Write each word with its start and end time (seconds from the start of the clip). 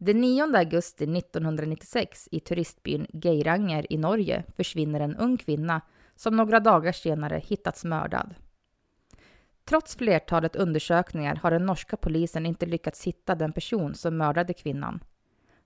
Den 0.00 0.20
9 0.20 0.56
augusti 0.56 1.04
1996 1.04 2.28
i 2.30 2.40
turistbyn 2.40 3.06
Geiranger 3.12 3.92
i 3.92 3.96
Norge 3.96 4.44
försvinner 4.56 5.00
en 5.00 5.16
ung 5.16 5.36
kvinna 5.36 5.80
som 6.16 6.36
några 6.36 6.60
dagar 6.60 6.92
senare 6.92 7.42
hittats 7.46 7.84
mördad. 7.84 8.34
Trots 9.64 9.96
flertalet 9.96 10.56
undersökningar 10.56 11.36
har 11.36 11.50
den 11.50 11.66
norska 11.66 11.96
polisen 11.96 12.46
inte 12.46 12.66
lyckats 12.66 13.04
hitta 13.04 13.34
den 13.34 13.52
person 13.52 13.94
som 13.94 14.16
mördade 14.16 14.54
kvinnan. 14.54 15.00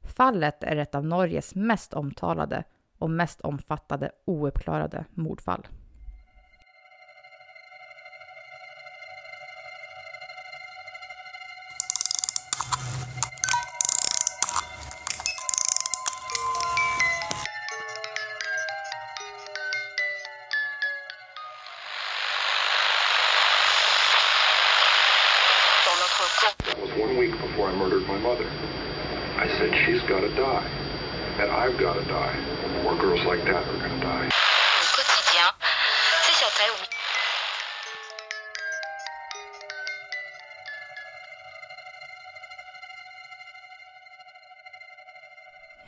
Fallet 0.03 0.63
är 0.63 0.77
ett 0.77 0.95
av 0.95 1.07
Norges 1.07 1.55
mest 1.55 1.95
omtalade 1.95 2.65
och 2.99 3.11
mest 3.11 3.41
omfattande 3.41 4.11
ouppklarade 4.25 5.05
mordfall. 5.11 5.67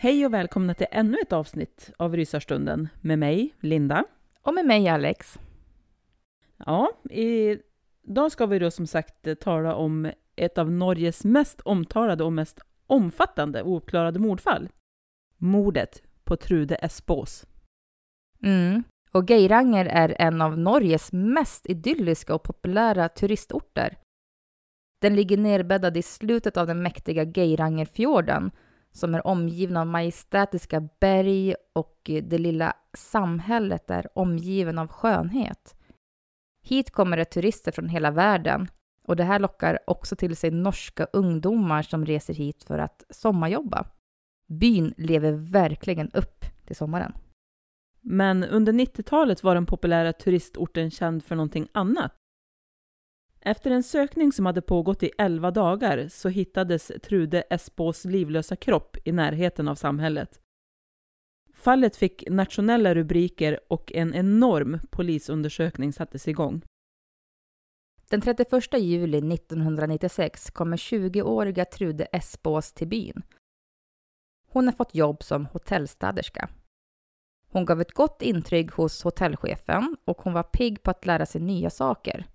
Hej 0.05 0.27
och 0.27 0.35
välkomna 0.35 0.75
till 0.75 0.87
ännu 0.91 1.19
ett 1.23 1.33
avsnitt 1.33 1.91
av 1.97 2.17
Rysarstunden 2.17 2.89
med 3.01 3.19
mig, 3.19 3.55
Linda. 3.61 4.05
Och 4.43 4.55
med 4.55 4.67
mig 4.67 4.89
Alex. 4.89 5.39
Ja, 6.57 6.93
idag 7.11 8.33
ska 8.33 8.47
vi 8.47 8.59
då 8.59 8.71
som 8.71 8.87
sagt 8.87 9.41
tala 9.41 9.75
om 9.75 10.11
ett 10.37 10.59
av 10.59 10.71
Norges 10.71 11.25
mest 11.25 11.61
omtalade 11.61 12.25
och 12.25 12.33
mest 12.33 12.61
omfattande 12.87 13.63
ouppklarade 13.63 14.19
mordfall. 14.19 14.69
Mordet 15.37 16.03
på 16.25 16.37
Trude 16.37 16.75
Espås. 16.75 17.47
Mm. 18.43 18.83
Och 19.11 19.31
Geiranger 19.31 19.87
är 19.87 20.17
en 20.19 20.43
av 20.43 20.59
Norges 20.59 21.13
mest 21.13 21.67
idylliska 21.67 22.35
och 22.35 22.43
populära 22.43 23.09
turistorter. 23.09 23.99
Den 24.99 25.17
ligger 25.17 25.37
nerbäddad 25.37 25.97
i 25.97 26.03
slutet 26.03 26.57
av 26.57 26.67
den 26.67 26.83
mäktiga 26.83 27.25
Geirangerfjorden 27.25 28.51
som 28.95 29.15
är 29.15 29.27
omgiven 29.27 29.77
av 29.77 29.87
majestätiska 29.87 30.89
berg 31.01 31.55
och 31.73 32.01
eh, 32.09 32.25
det 32.25 32.39
lilla 32.39 32.73
samhället 32.95 33.91
är 33.91 34.19
omgiven 34.19 34.79
av 34.79 34.89
skönhet. 34.89 35.75
Hit 36.63 36.91
kommer 36.91 37.17
det 37.17 37.25
turister 37.25 37.73
från 37.73 37.89
hela 37.89 38.11
världen 38.11 38.69
och 39.03 39.17
det 39.17 39.25
här 39.25 39.39
lockar 39.39 39.79
också 39.87 40.17
till 40.17 40.37
sig 40.37 40.51
norska 40.51 41.05
ungdomar 41.13 41.83
som 41.83 42.07
reser 42.07 42.35
hit 42.35 42.65
för 42.65 42.79
att 42.79 43.05
sommarjobba. 43.11 43.87
Byn 44.49 44.95
lever 44.97 45.33
verkligen 45.33 46.11
upp 46.11 46.45
till 46.67 46.77
sommaren. 46.77 47.13
Men 48.01 48.45
under 48.45 48.73
90-talet 48.73 49.43
var 49.43 49.55
den 49.55 49.67
populära 49.67 50.13
turistorten 50.13 50.91
känd 50.91 51.25
för 51.25 51.37
någonting 51.37 51.69
annat. 51.73 52.13
Efter 53.47 53.71
en 53.71 53.83
sökning 53.83 54.33
som 54.33 54.47
hade 54.47 54.63
pågått 54.63 55.03
i 55.03 55.11
11 55.19 55.51
dagar 55.51 56.09
så 56.09 56.29
hittades 56.29 56.93
Trude 57.03 57.41
Espås 57.51 58.05
livlösa 58.05 58.57
kropp 58.57 58.97
i 59.05 59.13
närheten 59.13 59.69
av 59.69 59.75
samhället. 59.75 60.41
Fallet 61.53 61.97
fick 61.97 62.25
nationella 62.31 62.95
rubriker 62.95 63.61
och 63.69 63.93
en 63.93 64.15
enorm 64.15 64.81
polisundersökning 64.91 65.93
sattes 65.93 66.29
igång. 66.29 66.63
Den 68.09 68.21
31 68.21 68.53
juli 68.79 69.35
1996 69.35 70.51
kommer 70.51 70.77
20-åriga 70.77 71.65
Trude 71.65 72.05
Espås 72.05 72.73
till 72.73 72.89
byn. 72.89 73.23
Hon 74.49 74.67
har 74.67 74.73
fått 74.73 74.95
jobb 74.95 75.23
som 75.23 75.47
hotellstäderska. 75.47 76.49
Hon 77.49 77.65
gav 77.65 77.81
ett 77.81 77.93
gott 77.93 78.23
intryck 78.23 78.73
hos 78.73 79.03
hotellchefen 79.03 79.97
och 80.05 80.23
hon 80.23 80.33
var 80.33 80.43
pigg 80.43 80.83
på 80.83 80.91
att 80.91 81.07
lära 81.07 81.27
sig 81.27 81.41
nya 81.41 81.71
saker. 81.71 82.27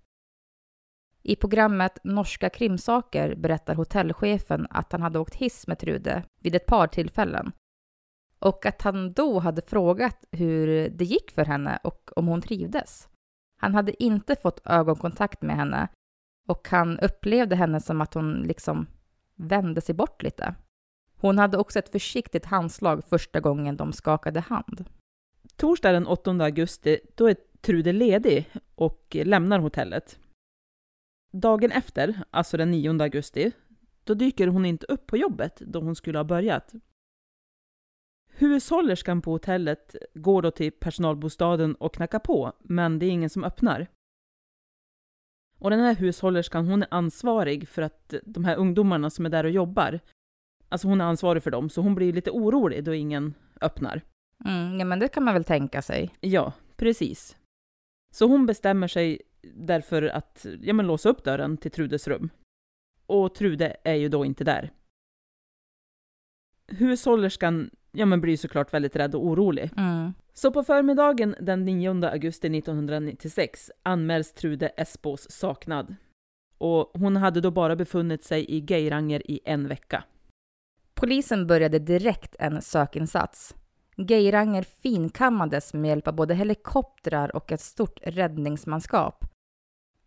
I 1.24 1.36
programmet 1.36 2.00
Norska 2.04 2.50
krimsaker 2.50 3.36
berättar 3.36 3.76
hotellchefen 3.76 4.68
att 4.70 4.92
han 4.92 5.02
hade 5.02 5.20
åkt 5.20 5.36
hiss 5.36 5.68
med 5.68 5.80
Trude 5.80 6.24
vid 6.40 6.56
ett 6.56 6.66
par 6.66 6.88
tillfällen 6.88 7.52
och 8.40 8.66
att 8.66 8.82
han 8.82 9.14
då 9.14 9.40
hade 9.40 9.62
frågat 9.62 10.26
hur 10.32 10.90
det 10.90 11.06
gick 11.06 11.32
för 11.32 11.46
henne 11.46 11.80
och 11.84 12.12
om 12.16 12.28
hon 12.28 12.42
trivdes. 12.42 13.10
Han 13.62 13.76
hade 13.76 14.04
inte 14.04 14.36
fått 14.36 14.62
ögonkontakt 14.66 15.42
med 15.42 15.56
henne 15.56 15.88
och 16.48 16.68
han 16.70 17.00
upplevde 17.00 17.56
henne 17.56 17.82
som 17.82 18.02
att 18.02 18.14
hon 18.14 18.42
liksom 18.42 18.88
vände 19.36 19.82
sig 19.82 19.96
bort 19.96 20.24
lite. 20.24 20.56
Hon 21.16 21.38
hade 21.38 21.58
också 21.58 21.80
ett 21.80 21.92
försiktigt 21.92 22.46
handslag 22.46 23.04
första 23.04 23.40
gången 23.40 23.78
de 23.78 23.94
skakade 23.94 24.40
hand. 24.40 24.86
Torsdag 25.56 25.92
den 25.92 26.08
8 26.08 26.32
augusti, 26.32 27.00
då 27.16 27.30
är 27.30 27.36
Trude 27.62 27.94
ledig 27.94 28.50
och 28.76 29.08
lämnar 29.24 29.60
hotellet. 29.60 30.20
Dagen 31.32 31.72
efter, 31.72 32.24
alltså 32.32 32.58
den 32.58 32.72
9 32.72 33.02
augusti, 33.02 33.52
då 34.04 34.14
dyker 34.14 34.48
hon 34.48 34.66
inte 34.66 34.86
upp 34.86 35.08
på 35.08 35.18
jobbet 35.18 35.60
då 35.60 35.80
hon 35.80 35.96
skulle 35.96 36.20
ha 36.20 36.24
börjat. 36.24 36.74
Hushållerskan 38.32 39.22
på 39.22 39.32
hotellet 39.32 39.96
går 40.14 40.42
då 40.42 40.52
till 40.52 40.72
personalbostaden 40.72 41.76
och 41.76 41.94
knackar 41.94 42.20
på, 42.20 42.54
men 42.60 43.00
det 43.00 43.06
är 43.06 43.10
ingen 43.10 43.30
som 43.30 43.44
öppnar. 43.44 43.88
Och 45.58 45.70
den 45.70 45.80
här 45.80 45.96
hushållerskan, 45.96 46.68
hon 46.68 46.84
är 46.84 46.88
ansvarig 46.92 47.68
för 47.68 47.82
att 47.82 48.14
de 48.24 48.46
här 48.46 48.56
ungdomarna 48.56 49.10
som 49.10 49.26
är 49.26 49.30
där 49.30 49.44
och 49.44 49.52
jobbar, 49.52 50.00
alltså 50.70 50.88
hon 50.88 51.02
är 51.02 51.06
ansvarig 51.06 51.44
för 51.44 51.52
dem, 51.52 51.70
så 51.70 51.82
hon 51.82 51.96
blir 51.96 52.14
lite 52.14 52.32
orolig 52.32 52.84
då 52.84 52.94
ingen 52.94 53.34
öppnar. 53.62 54.02
Mm, 54.46 54.80
ja, 54.80 54.86
men 54.86 55.00
det 55.00 55.08
kan 55.08 55.24
man 55.24 55.34
väl 55.34 55.44
tänka 55.44 55.82
sig. 55.82 56.16
Ja, 56.20 56.54
precis. 56.76 57.38
Så 58.12 58.28
hon 58.28 58.46
bestämmer 58.46 58.88
sig 58.88 59.22
därför 59.42 60.02
att 60.04 60.46
ja, 60.62 60.74
men 60.74 60.88
låsa 60.88 61.10
upp 61.10 61.24
dörren 61.24 61.58
till 61.58 61.72
Trudes 61.72 62.08
rum. 62.08 62.30
och 63.06 63.36
Trude 63.36 63.78
är 63.84 63.96
ju 63.96 64.10
då 64.10 64.26
inte 64.26 64.44
där. 64.44 64.72
Hushållerskan 66.68 67.70
ja, 67.92 68.06
men 68.06 68.22
blir 68.22 68.38
såklart 68.38 68.74
väldigt 68.74 68.96
rädd 68.96 69.16
och 69.16 69.26
orolig. 69.26 69.72
Mm. 69.78 70.14
Så 70.34 70.52
på 70.52 70.64
förmiddagen 70.64 71.36
den 71.40 71.66
9 71.66 72.06
augusti 72.06 72.58
1996 72.58 73.72
anmäls 73.84 74.34
Trude 74.34 74.68
Espås 74.68 75.32
saknad. 75.32 75.96
Och 76.58 76.92
hon 76.94 77.16
hade 77.16 77.42
då 77.42 77.52
bara 77.52 77.76
befunnit 77.76 78.24
sig 78.24 78.46
i 78.46 78.66
Geiranger 78.70 79.32
i 79.32 79.40
en 79.46 79.68
vecka. 79.68 80.04
Polisen 80.94 81.48
började 81.48 81.80
direkt 81.80 82.36
en 82.40 82.62
sökinsats. 82.62 83.56
Geiranger 84.08 84.64
finkammades 84.64 85.74
med 85.74 85.90
hjälp 85.90 86.08
av 86.08 86.16
både 86.16 86.36
helikoptrar 86.36 87.36
och 87.36 87.52
ett 87.52 87.62
stort 87.62 88.00
räddningsmanskap. 88.04 89.26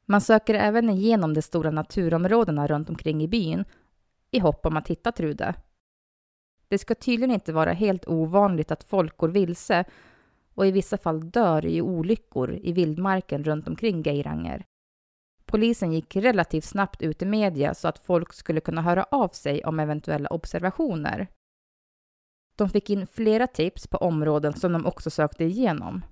Man 0.06 0.20
söker 0.20 0.54
även 0.54 0.90
igenom 0.90 1.34
de 1.34 1.42
stora 1.42 1.70
naturområdena 1.70 2.66
runt 2.66 2.88
omkring 2.88 3.22
i 3.22 3.28
byn 3.28 3.64
i 4.30 4.38
hopp 4.38 4.66
om 4.66 4.76
att 4.76 4.88
hitta 4.88 5.12
Trude. 5.12 5.54
Det 6.68 6.78
ska 6.78 6.94
tydligen 6.94 7.34
inte 7.34 7.52
vara 7.52 7.72
helt 7.72 8.06
ovanligt 8.06 8.70
att 8.70 8.84
folk 8.84 9.16
går 9.16 9.28
vilse 9.28 9.84
och 10.54 10.66
i 10.66 10.70
vissa 10.70 10.98
fall 10.98 11.30
dör 11.30 11.66
i 11.66 11.82
olyckor 11.82 12.58
i 12.62 12.72
vildmarken 12.72 13.44
runt 13.44 13.68
omkring 13.68 14.02
Geiranger. 14.02 14.64
Polisen 15.46 15.92
gick 15.92 16.16
relativt 16.16 16.64
snabbt 16.64 17.02
ut 17.02 17.22
i 17.22 17.26
media 17.26 17.74
så 17.74 17.88
att 17.88 17.98
folk 17.98 18.32
skulle 18.32 18.60
kunna 18.60 18.82
höra 18.82 19.04
av 19.10 19.28
sig 19.28 19.64
om 19.64 19.80
eventuella 19.80 20.28
observationer. 20.28 21.28
De 22.56 22.68
fick 22.68 22.90
in 22.90 23.06
flera 23.06 23.46
tips 23.46 23.86
på 23.86 23.96
områden 23.96 24.52
som 24.52 24.72
de 24.72 24.86
också 24.86 25.10
sökte 25.10 25.44
igenom. 25.44 26.02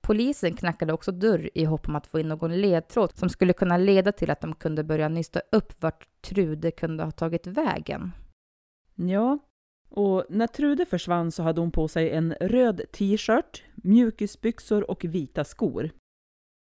Polisen 0.00 0.56
knackade 0.56 0.92
också 0.92 1.12
dörr 1.12 1.50
i 1.54 1.64
hopp 1.64 1.88
om 1.88 1.96
att 1.96 2.06
få 2.06 2.20
in 2.20 2.28
någon 2.28 2.60
ledtråd 2.60 3.12
som 3.16 3.28
skulle 3.28 3.52
kunna 3.52 3.76
leda 3.76 4.12
till 4.12 4.30
att 4.30 4.40
de 4.40 4.54
kunde 4.54 4.84
börja 4.84 5.08
nysta 5.08 5.40
upp 5.52 5.82
vart 5.82 6.08
Trude 6.20 6.70
kunde 6.70 7.04
ha 7.04 7.10
tagit 7.10 7.46
vägen. 7.46 8.12
Ja, 8.94 9.38
och 9.90 10.24
när 10.28 10.46
Trude 10.46 10.86
försvann 10.86 11.32
så 11.32 11.42
hade 11.42 11.60
hon 11.60 11.70
på 11.70 11.88
sig 11.88 12.10
en 12.10 12.34
röd 12.40 12.82
t-shirt, 12.92 13.62
mjukisbyxor 13.74 14.90
och 14.90 15.04
vita 15.04 15.44
skor. 15.44 15.90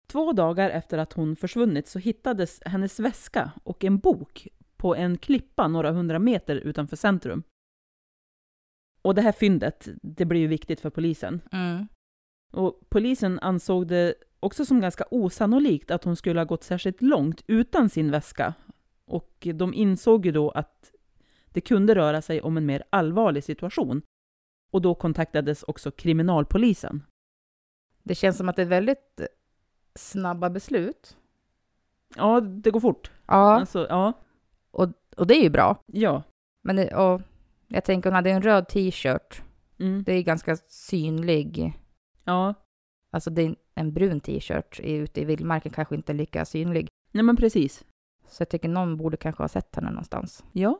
Två 0.07 0.33
dagar 0.33 0.69
efter 0.69 0.97
att 0.97 1.13
hon 1.13 1.35
försvunnit 1.35 1.87
så 1.87 1.99
hittades 1.99 2.61
hennes 2.65 2.99
väska 2.99 3.51
och 3.63 3.83
en 3.83 3.97
bok 3.97 4.47
på 4.77 4.95
en 4.95 5.17
klippa 5.17 5.67
några 5.67 5.91
hundra 5.91 6.19
meter 6.19 6.55
utanför 6.55 6.95
centrum. 6.95 7.43
Och 9.01 9.15
det 9.15 9.21
här 9.21 9.31
fyndet, 9.31 9.87
det 10.01 10.25
blir 10.25 10.39
ju 10.39 10.47
viktigt 10.47 10.79
för 10.79 10.89
polisen. 10.89 11.41
Mm. 11.51 11.87
Och 12.51 12.79
polisen 12.89 13.39
ansåg 13.39 13.87
det 13.87 14.13
också 14.39 14.65
som 14.65 14.81
ganska 14.81 15.05
osannolikt 15.11 15.91
att 15.91 16.03
hon 16.03 16.15
skulle 16.15 16.39
ha 16.39 16.45
gått 16.45 16.63
särskilt 16.63 17.01
långt 17.01 17.43
utan 17.47 17.89
sin 17.89 18.11
väska. 18.11 18.53
Och 19.05 19.47
de 19.55 19.73
insåg 19.73 20.25
ju 20.25 20.31
då 20.31 20.49
att 20.49 20.91
det 21.49 21.61
kunde 21.61 21.95
röra 21.95 22.21
sig 22.21 22.41
om 22.41 22.57
en 22.57 22.65
mer 22.65 22.83
allvarlig 22.89 23.43
situation. 23.43 24.01
Och 24.71 24.81
då 24.81 24.95
kontaktades 24.95 25.63
också 25.63 25.91
kriminalpolisen. 25.91 27.03
Det 28.03 28.15
känns 28.15 28.37
som 28.37 28.49
att 28.49 28.55
det 28.55 28.61
är 28.61 28.65
väldigt 28.65 29.21
snabba 29.95 30.49
beslut. 30.49 31.17
Ja, 32.15 32.41
det 32.41 32.71
går 32.71 32.79
fort. 32.79 33.11
Ja, 33.25 33.59
Alltså, 33.59 33.87
ja. 33.89 34.13
och, 34.71 34.87
och 35.17 35.27
det 35.27 35.33
är 35.33 35.43
ju 35.43 35.49
bra. 35.49 35.83
Ja. 35.85 36.23
Men 36.61 36.75
det, 36.75 36.95
och 36.95 37.21
jag 37.69 37.83
tänker 37.83 38.09
hon 38.09 38.15
hade 38.15 38.31
en 38.31 38.41
röd 38.41 38.67
t-shirt. 38.67 39.41
Mm. 39.79 40.03
Det 40.03 40.13
är 40.13 40.23
ganska 40.23 40.55
synlig. 40.67 41.73
Ja. 42.23 42.53
Alltså 43.11 43.29
det 43.29 43.41
är 43.41 43.55
en 43.75 43.93
brun 43.93 44.19
t-shirt 44.19 44.79
i- 44.79 44.93
ute 44.93 45.21
i 45.21 45.25
vildmarken 45.25 45.71
kanske 45.71 45.95
inte 45.95 46.11
är 46.11 46.15
lika 46.15 46.45
synlig. 46.45 46.87
Nej 47.11 47.23
men 47.23 47.35
precis. 47.35 47.85
Så 48.27 48.41
jag 48.41 48.49
tycker 48.49 48.69
någon 48.69 48.97
borde 48.97 49.17
kanske 49.17 49.43
ha 49.43 49.47
sett 49.47 49.75
henne 49.75 49.89
någonstans. 49.89 50.43
Ja. 50.51 50.79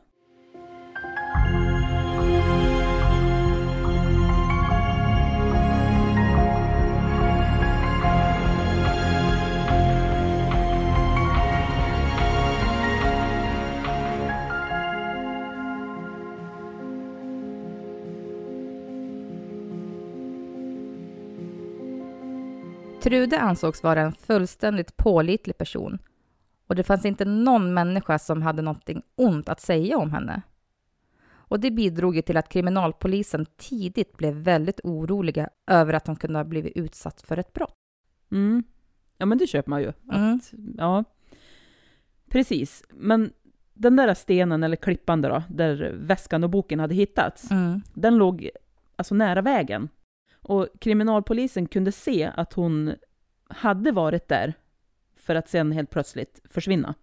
Trude 23.02 23.40
ansågs 23.40 23.82
vara 23.82 24.00
en 24.00 24.12
fullständigt 24.12 24.96
pålitlig 24.96 25.58
person 25.58 25.98
och 26.66 26.74
det 26.76 26.82
fanns 26.84 27.04
inte 27.04 27.24
någon 27.24 27.74
människa 27.74 28.18
som 28.18 28.42
hade 28.42 28.62
någonting 28.62 29.02
ont 29.16 29.48
att 29.48 29.60
säga 29.60 29.98
om 29.98 30.12
henne. 30.12 30.42
Och 31.32 31.60
det 31.60 31.70
bidrog 31.70 32.16
ju 32.16 32.22
till 32.22 32.36
att 32.36 32.48
kriminalpolisen 32.48 33.46
tidigt 33.56 34.16
blev 34.16 34.34
väldigt 34.34 34.80
oroliga 34.84 35.48
över 35.66 35.92
att 35.92 36.06
hon 36.06 36.16
kunde 36.16 36.38
ha 36.38 36.44
blivit 36.44 36.76
utsatt 36.76 37.22
för 37.22 37.36
ett 37.36 37.52
brott. 37.52 37.76
Mm. 38.32 38.62
Ja 39.18 39.26
men 39.26 39.38
det 39.38 39.46
köper 39.46 39.70
man 39.70 39.82
ju. 39.82 39.92
Mm. 40.12 40.36
Att, 40.36 40.52
ja. 40.76 41.04
Precis. 42.30 42.84
Men 42.90 43.32
den 43.74 43.96
där 43.96 44.14
stenen 44.14 44.62
eller 44.62 44.76
klippan 44.76 45.22
då, 45.22 45.42
där 45.48 45.92
väskan 45.94 46.44
och 46.44 46.50
boken 46.50 46.80
hade 46.80 46.94
hittats, 46.94 47.50
Mm. 47.50 47.82
den 47.94 48.16
låg 48.16 48.50
alltså 48.96 49.14
nära 49.14 49.42
vägen. 49.42 49.88
Och 50.42 50.68
kriminalpolisen 50.80 51.68
kunde 51.68 51.92
se 51.92 52.32
att 52.36 52.52
hon 52.52 52.94
hade 53.48 53.92
varit 53.92 54.28
där 54.28 54.54
för 55.16 55.34
att 55.34 55.48
sen 55.48 55.72
helt 55.72 55.90
plötsligt 55.90 56.40
försvinna. 56.44 56.94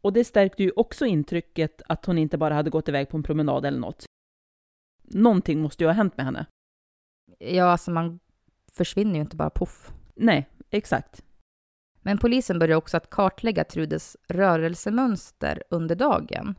Och 0.00 0.12
det 0.12 0.24
stärkte 0.24 0.62
ju 0.62 0.70
också 0.76 1.06
intrycket 1.06 1.82
att 1.88 2.06
hon 2.06 2.18
inte 2.18 2.38
bara 2.38 2.54
hade 2.54 2.70
gått 2.70 2.88
iväg 2.88 3.08
på 3.08 3.16
en 3.16 3.22
promenad 3.22 3.66
eller 3.66 3.78
något. 3.78 4.04
Någonting 5.02 5.60
måste 5.60 5.84
ju 5.84 5.88
ha 5.88 5.94
hänt 5.94 6.16
med 6.16 6.26
henne. 6.26 6.46
Ja, 7.38 7.64
alltså 7.64 7.90
man 7.90 8.20
försvinner 8.72 9.14
ju 9.14 9.20
inte 9.20 9.36
bara 9.36 9.50
poff. 9.50 9.92
Nej, 10.14 10.48
exakt. 10.70 11.24
Men 12.02 12.18
polisen 12.18 12.58
började 12.58 12.76
också 12.76 12.96
att 12.96 13.10
kartlägga 13.10 13.64
Trudes 13.64 14.16
rörelsemönster 14.28 15.62
under 15.70 15.94
dagen. 15.94 16.54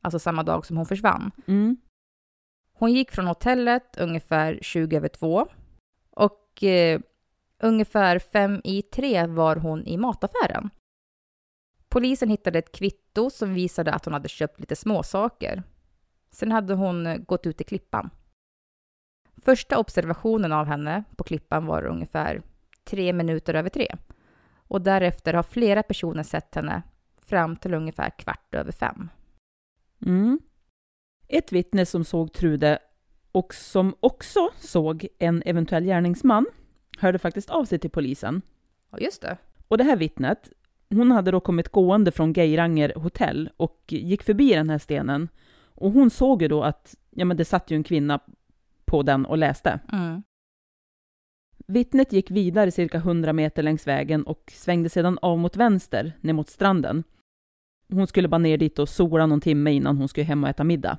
Alltså 0.00 0.18
samma 0.18 0.42
dag 0.42 0.66
som 0.66 0.76
hon 0.76 0.86
försvann. 0.86 1.30
Mm. 1.46 1.76
Hon 2.78 2.92
gick 2.92 3.10
från 3.12 3.26
hotellet 3.26 3.96
ungefär 3.98 4.58
20 4.62 4.96
över 4.96 5.08
två 5.08 5.46
och 6.10 6.62
eh, 6.62 7.00
ungefär 7.58 8.18
fem 8.18 8.60
i 8.64 8.82
tre 8.82 9.26
var 9.26 9.56
hon 9.56 9.86
i 9.86 9.96
mataffären. 9.96 10.70
Polisen 11.88 12.28
hittade 12.28 12.58
ett 12.58 12.72
kvitto 12.72 13.30
som 13.30 13.54
visade 13.54 13.92
att 13.92 14.04
hon 14.04 14.14
hade 14.14 14.28
köpt 14.28 14.60
lite 14.60 14.76
småsaker. 14.76 15.62
Sen 16.30 16.52
hade 16.52 16.74
hon 16.74 17.06
eh, 17.06 17.16
gått 17.16 17.46
ut 17.46 17.60
i 17.60 17.64
klippan. 17.64 18.10
Första 19.42 19.78
observationen 19.78 20.52
av 20.52 20.66
henne 20.66 21.04
på 21.16 21.24
klippan 21.24 21.66
var 21.66 21.86
ungefär 21.86 22.42
tre 22.84 23.12
minuter 23.12 23.54
över 23.54 23.68
tre. 23.68 23.96
Och 24.68 24.82
därefter 24.82 25.34
har 25.34 25.42
flera 25.42 25.82
personer 25.82 26.22
sett 26.22 26.54
henne 26.54 26.82
fram 27.26 27.56
till 27.56 27.74
ungefär 27.74 28.10
kvart 28.10 28.54
över 28.54 28.72
fem. 28.72 29.08
Mm. 30.06 30.40
Ett 31.28 31.52
vittne 31.52 31.86
som 31.86 32.04
såg 32.04 32.32
Trude 32.32 32.78
och 33.32 33.54
som 33.54 33.94
också 34.00 34.48
såg 34.58 35.06
en 35.18 35.42
eventuell 35.46 35.84
gärningsman 35.84 36.46
hörde 36.98 37.18
faktiskt 37.18 37.50
av 37.50 37.64
sig 37.64 37.78
till 37.78 37.90
polisen. 37.90 38.42
Ja, 38.90 38.98
just 38.98 39.22
det. 39.22 39.36
Och 39.68 39.78
det 39.78 39.84
här 39.84 39.96
vittnet, 39.96 40.52
hon 40.88 41.10
hade 41.10 41.30
då 41.30 41.40
kommit 41.40 41.68
gående 41.68 42.12
från 42.12 42.32
Geiranger 42.32 42.92
hotell 42.96 43.50
och 43.56 43.84
gick 43.88 44.22
förbi 44.22 44.54
den 44.54 44.70
här 44.70 44.78
stenen. 44.78 45.28
Och 45.64 45.90
hon 45.90 46.10
såg 46.10 46.42
ju 46.42 46.48
då 46.48 46.62
att 46.62 46.94
ja, 47.10 47.24
men 47.24 47.36
det 47.36 47.44
satt 47.44 47.70
ju 47.70 47.76
en 47.76 47.84
kvinna 47.84 48.20
på 48.84 49.02
den 49.02 49.26
och 49.26 49.38
läste. 49.38 49.80
Mm. 49.92 50.22
Vittnet 51.66 52.12
gick 52.12 52.30
vidare 52.30 52.70
cirka 52.70 52.98
100 52.98 53.32
meter 53.32 53.62
längs 53.62 53.86
vägen 53.86 54.22
och 54.22 54.52
svängde 54.54 54.88
sedan 54.88 55.18
av 55.22 55.38
mot 55.38 55.56
vänster 55.56 56.12
ner 56.20 56.32
mot 56.32 56.48
stranden. 56.48 57.04
Hon 57.88 58.06
skulle 58.06 58.28
bara 58.28 58.38
ner 58.38 58.58
dit 58.58 58.78
och 58.78 58.88
sola 58.88 59.26
någon 59.26 59.40
timme 59.40 59.72
innan 59.72 59.96
hon 59.96 60.08
skulle 60.08 60.26
hem 60.26 60.44
och 60.44 60.50
äta 60.50 60.64
middag. 60.64 60.98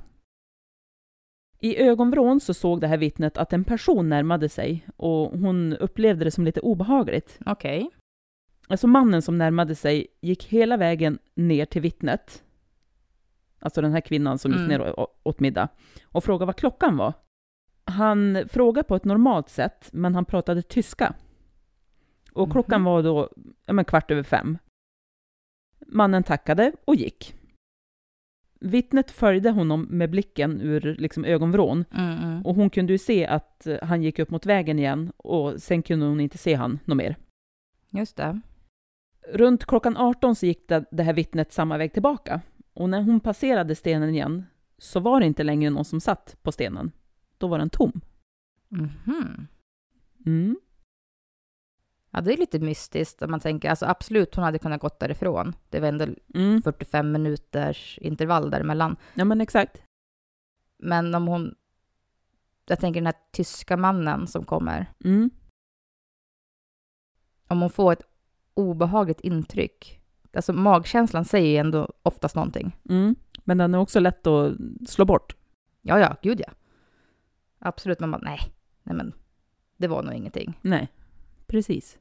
I 1.60 1.78
ögonvrån 1.78 2.40
så 2.40 2.54
såg 2.54 2.82
det 2.82 2.88
här 2.88 2.98
vittnet 2.98 3.38
att 3.38 3.54
en 3.54 3.64
person 3.64 4.10
närmade 4.10 4.50
sig 4.50 4.88
och 4.98 5.40
hon 5.40 5.74
upplevde 5.74 6.26
det 6.26 6.32
som 6.32 6.46
lite 6.46 6.60
obehagligt. 6.60 7.40
Okej. 7.46 7.90
Alltså 8.68 8.88
mannen 8.88 9.22
som 9.22 9.38
närmade 9.38 9.76
sig 9.76 10.08
gick 10.22 10.46
hela 10.46 10.78
vägen 10.78 11.20
ner 11.36 11.66
till 11.66 11.82
vittnet, 11.82 12.44
alltså 13.60 13.82
den 13.82 13.92
här 13.92 14.02
kvinnan 14.02 14.38
som 14.38 14.52
gick 14.52 14.60
Mm. 14.60 14.70
ner 14.70 15.00
och 15.00 15.22
åt 15.24 15.40
middag, 15.40 15.68
och 16.04 16.24
frågade 16.24 16.46
vad 16.46 16.56
klockan 16.56 16.98
var. 16.98 17.14
Han 17.86 18.48
frågade 18.50 18.88
på 18.88 18.96
ett 18.96 19.06
normalt 19.06 19.50
sätt, 19.50 19.90
men 19.94 20.16
han 20.16 20.26
pratade 20.26 20.62
tyska. 20.62 21.14
Och 22.34 22.52
klockan 22.52 22.84
var 22.84 23.04
då 23.04 23.30
ja, 23.66 23.74
men 23.74 23.86
kvart 23.86 24.12
över 24.12 24.24
fem. 24.24 24.58
Mannen 25.88 26.24
tackade 26.24 26.72
och 26.86 26.96
gick. 26.96 27.36
Vittnet 28.60 29.12
följde 29.12 29.50
honom 29.50 29.88
med 29.90 30.10
blicken 30.10 30.62
ur 30.62 30.96
liksom, 31.00 31.26
ögonvrån 31.26 31.86
Mm, 31.92 32.18
mm. 32.24 32.46
och 32.46 32.56
hon 32.56 32.70
kunde 32.70 32.94
ju 32.94 32.98
se 32.98 33.26
att 33.26 33.68
eh, 33.68 33.78
han 33.82 34.04
gick 34.04 34.20
upp 34.20 34.30
mot 34.30 34.46
vägen 34.46 34.80
igen 34.80 35.12
och 35.18 35.62
sen 35.62 35.84
kunde 35.84 36.06
hon 36.06 36.20
inte 36.20 36.38
se 36.38 36.54
han 36.54 36.80
något 36.86 36.98
mer. 36.98 37.16
Just 37.90 38.18
det. 38.18 38.42
Runt 39.34 39.66
klockan 39.66 39.98
18 39.98 40.36
så 40.36 40.46
gick 40.46 40.68
det, 40.68 41.04
här 41.04 41.14
vittnet 41.14 41.52
samma 41.52 41.78
väg 41.78 41.94
tillbaka. 41.94 42.42
Och 42.74 42.90
när 42.90 43.02
hon 43.02 43.20
passerade 43.20 43.76
stenen 43.76 44.10
igen 44.10 44.46
så 44.78 45.00
var 45.00 45.20
det 45.20 45.26
inte 45.26 45.44
längre 45.44 45.70
någon 45.70 45.86
som 45.86 46.00
satt 46.00 46.38
på 46.42 46.52
stenen. 46.52 46.92
Då 47.38 47.48
var 47.48 47.58
den 47.60 47.70
tom. 47.70 48.02
Mhm. 48.70 49.48
Mm. 50.26 50.58
Ja, 52.18 52.22
det 52.22 52.34
är 52.34 52.38
lite 52.38 52.60
mystiskt 52.60 53.22
om 53.22 53.32
man 53.32 53.40
tänker, 53.40 53.70
alltså 53.70 53.86
absolut 53.86 54.36
hon 54.36 54.44
hade 54.44 54.60
kunnat 54.60 54.82
gått 54.82 55.00
därifrån. 55.00 55.54
Det 55.70 55.80
var 55.80 55.88
ändå 55.88 56.06
Mm. 56.34 56.62
45 56.62 57.12
minuters 57.12 57.98
intervall 58.02 58.50
däremellan. 58.50 58.96
Ja, 59.14 59.26
men 59.26 59.42
exakt. 59.42 59.82
Men 60.78 61.16
om 61.16 61.28
hon, 61.28 61.56
jag 62.66 62.80
tänker 62.80 63.02
den 63.02 63.06
här 63.06 63.16
tyska 63.32 63.78
mannen 63.78 64.28
som 64.28 64.46
kommer, 64.46 64.86
Mm. 65.06 65.30
om 67.48 67.62
hon 67.62 67.70
får 67.70 67.94
ett 67.94 68.04
obehagligt 68.54 69.20
intryck, 69.22 70.02
alltså 70.34 70.54
magkänslan 70.54 71.26
säger 71.26 71.48
ju 71.52 71.58
ändå 71.58 71.94
oftast 72.04 72.36
någonting. 72.36 72.76
Mm. 72.90 73.16
Men 73.44 73.58
den 73.58 73.74
är 73.76 73.80
också 73.80 74.00
lätt 74.00 74.28
att 74.28 74.54
slå 74.88 75.06
bort. 75.06 75.36
Ja, 75.82 76.00
ja, 76.00 76.16
gud 76.22 76.40
ja. 76.48 76.54
Absolut, 77.60 78.00
man 78.00 78.12
bara 78.12 78.22
nej, 78.24 78.40
nej 78.84 78.96
men 78.96 79.14
det 79.78 79.88
var 79.88 80.04
nog 80.04 80.14
ingenting. 80.14 80.60
Nej, 80.62 80.88
precis. 81.48 82.00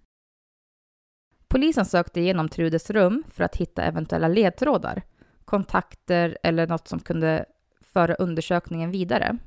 Polisen 1.49 1.85
sökte 1.85 2.21
igenom 2.21 2.49
Trudes 2.49 2.91
rum 2.91 3.25
för 3.31 3.45
att 3.45 3.57
hitta 3.57 3.83
eventuella 3.83 4.29
ledtrådar, 4.29 5.03
kontakter 5.45 6.39
eller 6.43 6.67
något 6.67 6.89
som 6.89 7.01
kunde 7.01 7.47
föra 7.81 8.15
undersökningen 8.15 8.91
vidare. 8.91 9.39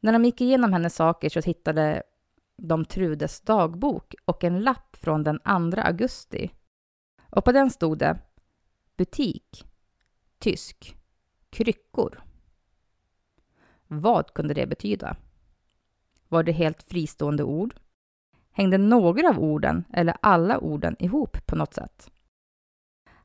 När 0.00 0.12
de 0.12 0.24
gick 0.24 0.40
igenom 0.40 0.72
hennes 0.72 0.94
saker 0.94 1.28
så 1.28 1.40
hittade 1.40 2.02
de 2.56 2.84
Trudes 2.84 3.40
dagbok 3.40 4.14
och 4.24 4.44
en 4.44 4.60
lapp 4.60 4.96
från 4.96 5.24
den 5.24 5.38
2 5.38 5.80
augusti. 5.80 6.50
Och 7.30 7.44
på 7.44 7.52
den 7.52 7.70
stod 7.70 7.98
det 7.98 8.18
butik, 8.96 9.66
tysk, 10.38 10.96
kryckor. 11.50 12.22
Vad 13.86 14.34
kunde 14.34 14.54
det 14.54 14.66
betyda? 14.66 15.16
Var 16.28 16.42
det 16.42 16.52
helt 16.52 16.82
fristående 16.82 17.44
ord? 17.44 17.74
Hängde 18.56 18.78
några 18.78 19.28
av 19.28 19.38
orden 19.38 19.84
eller 19.92 20.16
alla 20.20 20.58
orden 20.58 20.96
ihop 20.98 21.46
på 21.46 21.56
något 21.56 21.74
sätt? 21.74 22.10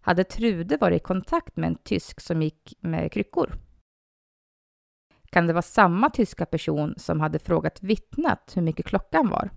Hade 0.02 0.24
Trude 0.24 0.78
varit 0.78 1.02
i 1.02 1.04
kontakt 1.04 1.58
med 1.58 1.68
en 1.68 1.76
tysk 1.76 2.22
som 2.22 2.42
gick 2.42 2.74
med 2.80 3.12
kryckor? 3.12 3.54
Kan 5.30 5.48
det 5.48 5.54
vara 5.54 5.62
samma 5.62 6.10
tyska 6.10 6.46
person 6.46 6.94
som 6.98 7.20
hade 7.20 7.40
frågat 7.40 7.84
vittnet 7.84 8.58
hur 8.58 8.62
mycket 8.62 8.86
klockan 8.86 9.30
var? 9.30 9.50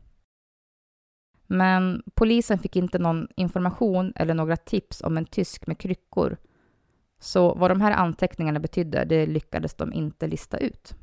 Men 1.46 2.02
polisen 2.14 2.58
fick 2.58 2.76
inte 2.76 2.98
någon 2.98 3.28
information 3.36 4.12
eller 4.16 4.34
några 4.34 4.56
tips 4.56 5.02
om 5.02 5.16
en 5.16 5.26
tysk 5.26 5.66
med 5.66 5.78
kryckor. 5.78 6.36
Så 7.20 7.54
vad 7.54 7.70
de 7.70 7.80
här 7.80 7.92
anteckningarna 7.92 8.60
betydde, 8.60 9.04
det 9.04 9.26
lyckades 9.26 9.74
de 9.74 9.92
inte 9.92 10.26
lista 10.26 10.58
ut. 10.58 10.96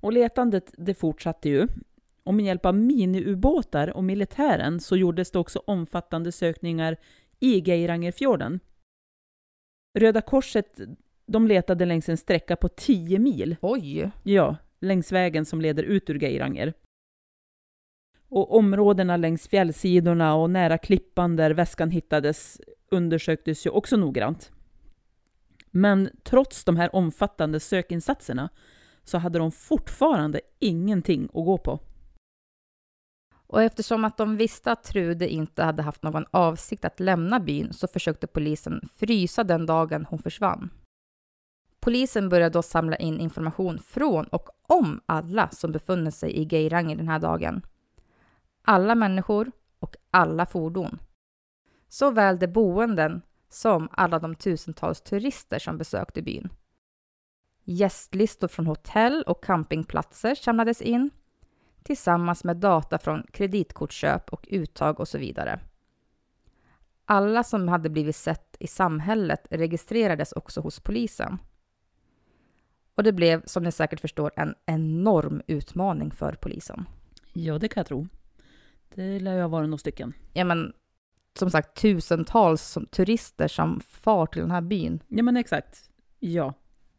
Och 0.00 0.12
letandet 0.12 0.74
det 0.78 0.94
fortsatte 0.94 1.48
ju. 1.48 1.68
Och 2.26 2.34
med 2.34 2.46
hjälp 2.46 2.66
av 2.66 2.74
miniubåtar 2.74 3.96
och 3.96 4.04
militären 4.04 4.80
så 4.80 4.96
gjordes 4.96 5.30
det 5.30 5.38
också 5.38 5.62
omfattande 5.66 6.32
sökningar 6.32 6.96
i 7.40 7.60
Geirangerfjorden. 7.60 8.60
Röda 9.98 10.20
Korset 10.20 10.80
de 11.26 11.46
letade 11.48 11.84
längs 11.84 12.08
en 12.08 12.16
sträcka 12.16 12.56
på 12.56 12.68
10 12.68 13.18
mil. 13.18 13.56
Oj! 13.60 14.10
Ja, 14.22 14.56
längs 14.80 15.12
vägen 15.12 15.44
som 15.44 15.60
leder 15.60 15.82
ut 15.82 16.10
ur 16.10 16.18
Geiranger. 16.18 16.74
Och 18.28 18.56
områdena 18.56 19.16
längs 19.16 19.48
fjällsidorna 19.48 20.34
och 20.34 20.50
nära 20.50 20.78
klippan 20.78 21.36
där 21.36 21.50
väskan 21.50 21.90
hittades 21.90 22.60
undersöktes 22.90 23.66
ju 23.66 23.70
också 23.70 23.96
noggrant. 23.96 24.52
Men 25.70 26.10
trots 26.22 26.64
de 26.64 26.76
här 26.76 26.96
omfattande 26.96 27.60
sökinsatserna 27.60 28.48
så 29.04 29.18
hade 29.18 29.38
de 29.38 29.52
fortfarande 29.52 30.40
ingenting 30.58 31.24
att 31.24 31.44
gå 31.44 31.58
på. 31.58 31.80
Och 33.46 33.62
eftersom 33.62 34.04
att 34.04 34.16
de 34.16 34.36
visste 34.36 34.72
att 34.72 34.84
Trude 34.84 35.28
inte 35.28 35.64
hade 35.64 35.82
haft 35.82 36.02
någon 36.02 36.24
avsikt 36.30 36.84
att 36.84 37.00
lämna 37.00 37.40
byn 37.40 37.72
så 37.72 37.88
försökte 37.88 38.26
polisen 38.26 38.88
frysa 38.96 39.44
den 39.44 39.66
dagen 39.66 40.06
hon 40.10 40.18
försvann. 40.18 40.70
Polisen 41.80 42.28
började 42.28 42.52
då 42.52 42.62
samla 42.62 42.96
in 42.96 43.20
information 43.20 43.78
från 43.78 44.26
och 44.26 44.48
om 44.62 45.00
alla 45.06 45.48
som 45.50 45.72
befunnit 45.72 46.14
sig 46.14 46.32
i 46.32 46.44
Geiranger 46.44 46.96
den 46.96 47.08
här 47.08 47.18
dagen. 47.18 47.62
Alla 48.62 48.94
människor 48.94 49.52
och 49.78 49.96
alla 50.10 50.46
fordon. 50.46 50.98
Såväl 51.88 52.38
de 52.38 52.46
boenden 52.46 53.22
som 53.48 53.88
alla 53.92 54.18
de 54.18 54.34
tusentals 54.34 55.00
turister 55.00 55.58
som 55.58 55.78
besökte 55.78 56.22
byn. 56.22 56.48
Gästlistor 57.64 58.48
från 58.48 58.66
hotell 58.66 59.22
och 59.26 59.44
campingplatser 59.44 60.34
samlades 60.34 60.82
in 60.82 61.10
tillsammans 61.86 62.44
med 62.44 62.56
data 62.56 62.98
från 62.98 63.26
kreditkortsköp 63.32 64.32
och 64.32 64.48
uttag 64.50 65.00
och 65.00 65.08
så 65.08 65.18
vidare. 65.18 65.60
Alla 67.04 67.44
som 67.44 67.68
hade 67.68 67.90
blivit 67.90 68.16
sett 68.16 68.56
i 68.60 68.66
samhället 68.66 69.46
registrerades 69.50 70.32
också 70.32 70.60
hos 70.60 70.80
polisen. 70.80 71.38
Och 72.94 73.02
det 73.02 73.12
blev, 73.12 73.42
som 73.46 73.62
ni 73.62 73.72
säkert 73.72 74.00
förstår, 74.00 74.30
en 74.36 74.54
enorm 74.66 75.42
utmaning 75.46 76.10
för 76.10 76.32
polisen. 76.32 76.88
Ja, 77.32 77.58
det 77.58 77.68
kan 77.68 77.80
jag 77.80 77.86
tro. 77.86 78.06
Det 78.94 79.20
lär 79.20 79.34
ju 79.34 79.40
ha 79.40 79.48
varit 79.48 79.68
några 79.68 79.78
stycken. 79.78 80.12
Ja, 80.32 80.44
men 80.44 80.72
som 81.38 81.50
sagt 81.50 81.80
tusentals 81.80 82.62
som 82.62 82.86
turister 82.86 83.48
som 83.48 83.80
far 83.80 84.26
till 84.26 84.42
den 84.42 84.50
här 84.50 84.60
byn. 84.60 85.02
Ja, 85.08 85.22
men 85.22 85.36
exakt. 85.36 85.90
Ja. 86.18 86.54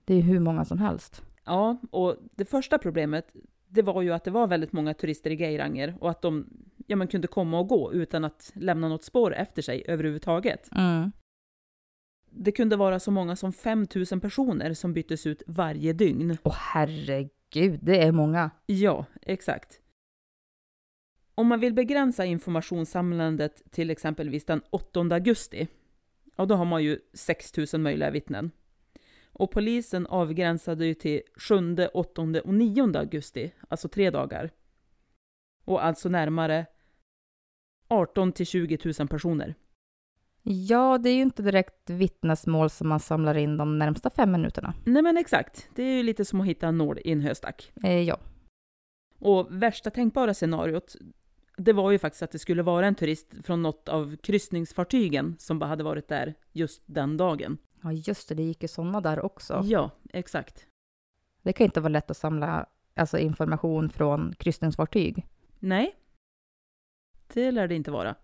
Det 0.05 0.13
är 0.13 0.21
hur 0.21 0.39
många 0.39 0.65
som 0.65 0.77
helst. 0.77 1.23
Ja, 1.45 1.77
och 1.91 2.15
det 2.35 2.45
första 2.45 2.77
problemet, 2.77 3.33
det 3.69 3.81
var 3.81 4.01
ju 4.01 4.13
att 4.13 4.23
det 4.23 4.31
var 4.31 4.47
väldigt 4.47 4.73
många 4.73 4.93
turister 4.93 5.31
i 5.31 5.35
Geiranger 5.35 5.95
och 5.99 6.09
att 6.09 6.21
de 6.21 6.49
ja, 6.87 6.95
men 6.95 7.07
kunde 7.07 7.27
komma 7.27 7.59
och 7.59 7.67
gå 7.67 7.93
utan 7.93 8.25
att 8.25 8.51
lämna 8.55 8.87
något 8.89 9.03
spår 9.03 9.33
efter 9.33 9.61
sig 9.61 9.83
överhuvudtaget. 9.87 10.69
Mm. 10.75 11.11
Det 12.29 12.51
kunde 12.51 12.75
vara 12.75 12.99
så 12.99 13.11
många 13.11 13.35
som 13.35 13.53
5000 13.53 14.19
personer 14.19 14.73
som 14.73 14.93
byttes 14.93 15.27
ut 15.27 15.43
varje 15.47 15.93
dygn. 15.93 16.37
Åh 16.43 16.55
herregud, 16.55 17.79
det 17.81 18.01
är 18.01 18.11
många. 18.11 18.51
Ja, 18.65 19.05
exakt. 19.21 19.81
Om 21.35 21.47
man 21.47 21.59
vill 21.59 21.73
begränsa 21.73 22.25
informationssamlandet 22.25 23.71
till 23.71 23.89
exempelvis 23.89 24.45
den 24.45 24.61
8 24.69 24.99
augusti, 24.99 25.67
ja 26.35 26.45
då 26.45 26.55
har 26.55 26.65
man 26.65 26.83
ju 26.83 26.99
6000 27.13 27.83
möjliga 27.83 28.11
vittnen. 28.11 28.51
Och 29.39 29.51
polisen 29.51 30.07
avgränsade 30.07 30.85
ju 30.85 30.93
till 30.93 31.21
7, 31.35 31.87
8 31.93 32.21
och 32.21 32.53
9 32.53 32.97
augusti, 32.97 33.51
alltså 33.69 33.87
tre 33.87 34.09
dagar. 34.09 34.51
Och 35.65 35.85
alltså 35.85 36.09
närmare 36.09 36.65
18 37.87 38.31
till 38.31 38.45
20 38.45 38.93
000 38.99 39.07
personer. 39.07 39.55
Ja, 40.43 40.97
det 40.97 41.09
är 41.09 41.13
ju 41.13 41.21
inte 41.21 41.41
direkt 41.43 41.89
vittnesmål 41.89 42.69
som 42.69 42.87
man 42.87 42.99
samlar 42.99 43.37
in 43.37 43.57
de 43.57 43.79
närmsta 43.79 44.09
fem 44.09 44.31
minuterna. 44.31 44.73
Nej 44.85 45.01
men 45.01 45.17
exakt, 45.17 45.69
det 45.75 45.83
är 45.83 45.97
ju 45.97 46.03
lite 46.03 46.25
som 46.25 46.41
att 46.41 46.47
hitta 46.47 46.67
en 46.67 46.77
nål 46.77 46.99
i 47.05 47.11
en 47.11 47.21
höstack. 47.21 47.71
Eh, 47.83 48.01
ja. 48.01 48.19
Och 49.19 49.47
värsta 49.49 49.89
tänkbara 49.89 50.33
scenariot, 50.33 50.95
det 51.57 51.73
var 51.73 51.91
ju 51.91 51.99
faktiskt 51.99 52.23
att 52.23 52.31
det 52.31 52.39
skulle 52.39 52.63
vara 52.63 52.87
en 52.87 52.95
turist 52.95 53.33
från 53.43 53.61
något 53.61 53.89
av 53.89 54.15
kryssningsfartygen 54.15 55.35
som 55.39 55.59
bara 55.59 55.67
hade 55.67 55.83
varit 55.83 56.07
där 56.07 56.33
just 56.53 56.83
den 56.85 57.17
dagen. 57.17 57.57
Ja, 57.91 58.01
just 58.05 58.29
det, 58.29 58.35
det 58.35 58.43
gick 58.43 58.61
ju 58.61 58.67
sådana 58.67 59.01
där 59.01 59.25
också. 59.25 59.61
Ja, 59.65 59.91
exakt. 60.13 60.67
Det 61.41 61.53
kan 61.53 61.65
inte 61.65 61.81
vara 61.81 61.89
lätt 61.89 62.11
att 62.11 62.17
samla 62.17 62.65
alltså, 62.95 63.17
information 63.17 63.89
från 63.89 64.33
kryssningsfartyg. 64.37 65.25
Nej, 65.59 65.95
det 67.33 67.51
lär 67.51 67.67
det 67.67 67.75
inte 67.75 67.91
vara. 67.91 68.15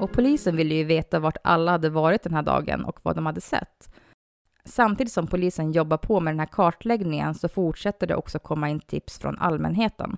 Och 0.00 0.12
polisen 0.12 0.56
ville 0.56 0.74
ju 0.74 0.84
veta 0.84 1.20
vart 1.20 1.36
alla 1.44 1.70
hade 1.70 1.90
varit 1.90 2.22
den 2.22 2.34
här 2.34 2.42
dagen 2.42 2.84
och 2.84 3.00
vad 3.02 3.16
de 3.16 3.26
hade 3.26 3.40
sett. 3.40 3.94
Samtidigt 4.64 5.12
som 5.12 5.26
polisen 5.26 5.72
jobbar 5.72 5.96
på 5.96 6.20
med 6.20 6.32
den 6.32 6.40
här 6.40 6.46
kartläggningen 6.46 7.34
så 7.34 7.48
fortsätter 7.48 8.06
det 8.06 8.16
också 8.16 8.38
komma 8.38 8.68
in 8.68 8.80
tips 8.80 9.18
från 9.18 9.38
allmänheten. 9.38 10.16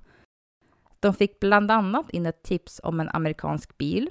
De 1.00 1.14
fick 1.14 1.40
bland 1.40 1.70
annat 1.70 2.10
in 2.10 2.26
ett 2.26 2.42
tips 2.42 2.80
om 2.84 3.00
en 3.00 3.08
amerikansk 3.08 3.78
bil, 3.78 4.10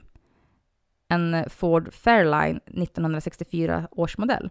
en 1.08 1.50
Ford 1.50 1.94
Fairline 1.94 2.58
1964 2.58 3.88
års 3.92 4.18
modell. 4.18 4.50